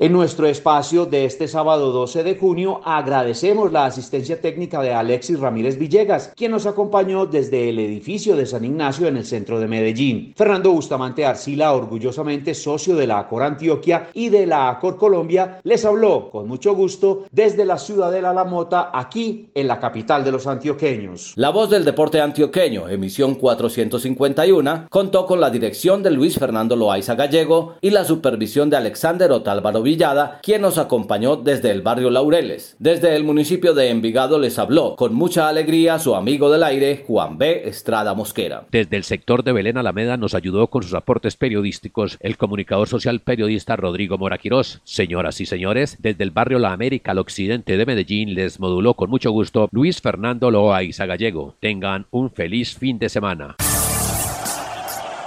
En 0.01 0.13
nuestro 0.13 0.49
espacio 0.49 1.07
de 1.07 1.25
este 1.25 1.47
sábado 1.47 1.93
12 1.93 2.25
de 2.25 2.37
junio 2.37 2.81
agradecemos 2.85 3.71
la 3.71 3.87
asistencia 3.87 4.41
técnica 4.41 4.83
de 4.83 4.93
Alexis 4.93 5.39
Ramírez 5.39 5.79
Villegas, 5.79 6.33
quien 6.35 6.51
nos 6.51 6.67
acompañó 6.67 7.27
desde 7.27 7.69
el 7.69 7.79
edificio 7.79 8.35
de 8.35 8.45
San 8.45 8.65
Ignacio 8.65 9.07
en 9.07 9.19
el 9.19 9.25
centro 9.25 9.61
de 9.61 9.69
Medellín. 9.69 10.33
Fernando 10.35 10.73
Bustamante 10.73 11.25
Arcila, 11.25 11.73
orgullosamente 11.75 12.55
socio 12.55 12.97
de 12.97 13.07
la 13.07 13.21
ACOR 13.21 13.45
Antioquia 13.45 14.09
y 14.15 14.31
de 14.31 14.49
la 14.49 14.69
ACOR 14.69 14.97
Colombia, 14.97 15.61
les 15.63 15.85
habló 15.85 16.29
con 16.29 16.49
mucho 16.49 16.75
gusto 16.75 17.27
desde 17.31 17.65
la 17.65 17.79
Ciudadela 17.79 18.33
La 18.33 18.45
Mota, 18.45 18.91
aquí 18.93 19.51
en 19.55 19.69
la 19.69 19.79
capital 19.79 20.25
de 20.25 20.33
los 20.33 20.49
antioqueños. 20.49 21.35
La 21.37 21.51
voz 21.51 21.71
del 21.71 21.85
deporte 21.85 22.21
antioqueño, 22.21 22.89
emisión 22.89 23.37
451, 23.37 24.89
contó 24.91 25.25
con 25.25 25.41
la 25.41 25.51
dirección 25.51 26.03
de 26.03 26.11
Luis 26.11 26.37
Fernando 26.37 26.75
Loaiza 26.75 27.15
Gallego 27.15 27.75
y 27.81 27.91
la 27.91 28.05
supervisión 28.05 28.69
de 28.69 28.77
Alexander 28.77 29.31
Otálvaro 29.31 29.84
Villada, 29.85 30.41
quien 30.43 30.63
nos 30.63 30.79
acompañó 30.79 31.37
desde 31.37 31.71
el 31.71 31.83
barrio 31.83 32.11
Laureles. 32.11 32.75
Desde 32.81 33.15
el 33.15 33.23
municipio 33.23 33.75
de 33.75 33.91
Envigado 33.91 34.41
les 34.41 34.59
habló 34.59 34.97
con 34.97 35.15
mucha 35.15 35.49
alegría 35.49 36.01
su 36.01 36.17
amigo 36.17 36.51
del 36.51 36.65
aire, 36.65 37.05
Juan 37.07 37.39
B. 37.39 37.69
Estrada 37.69 38.15
Mosquera. 38.15 38.67
Desde 38.73 38.97
el 38.97 39.05
sector 39.05 39.45
de 39.45 39.53
Belén 39.53 39.79
Alameda 39.79 40.17
nos 40.17 40.35
ayudó 40.35 40.67
con 40.67 40.83
sus 40.83 40.95
aportes 40.95 41.37
periodísticos 41.37 42.19
el 42.21 42.37
comunicador 42.37 42.89
social 42.89 43.21
periodista 43.21 43.77
Rodrigo 43.77 44.19
Moraquirós. 44.19 44.81
Señoras 44.83 45.41
y 45.41 45.47
señores, 45.47 45.99
desde 46.01 46.25
el 46.25 46.33
barrio 46.33 46.59
La 46.59 46.73
América 46.73 47.13
al 47.13 47.19
occidente 47.19 47.77
de 47.77 47.87
Medellín 47.87 48.35
les 48.35 48.59
moduló 48.59 48.95
con 48.95 49.11
mucho 49.11 49.31
gusto 49.31 49.69
Luis 49.71 50.01
Fernando 50.01 50.51
Loaiza 50.51 51.07
Gallego. 51.07 51.55
Tengan 51.61 52.07
un 52.11 52.31
feliz 52.31 52.77
fin 52.77 52.99
de 52.99 53.09
semana. 53.09 53.57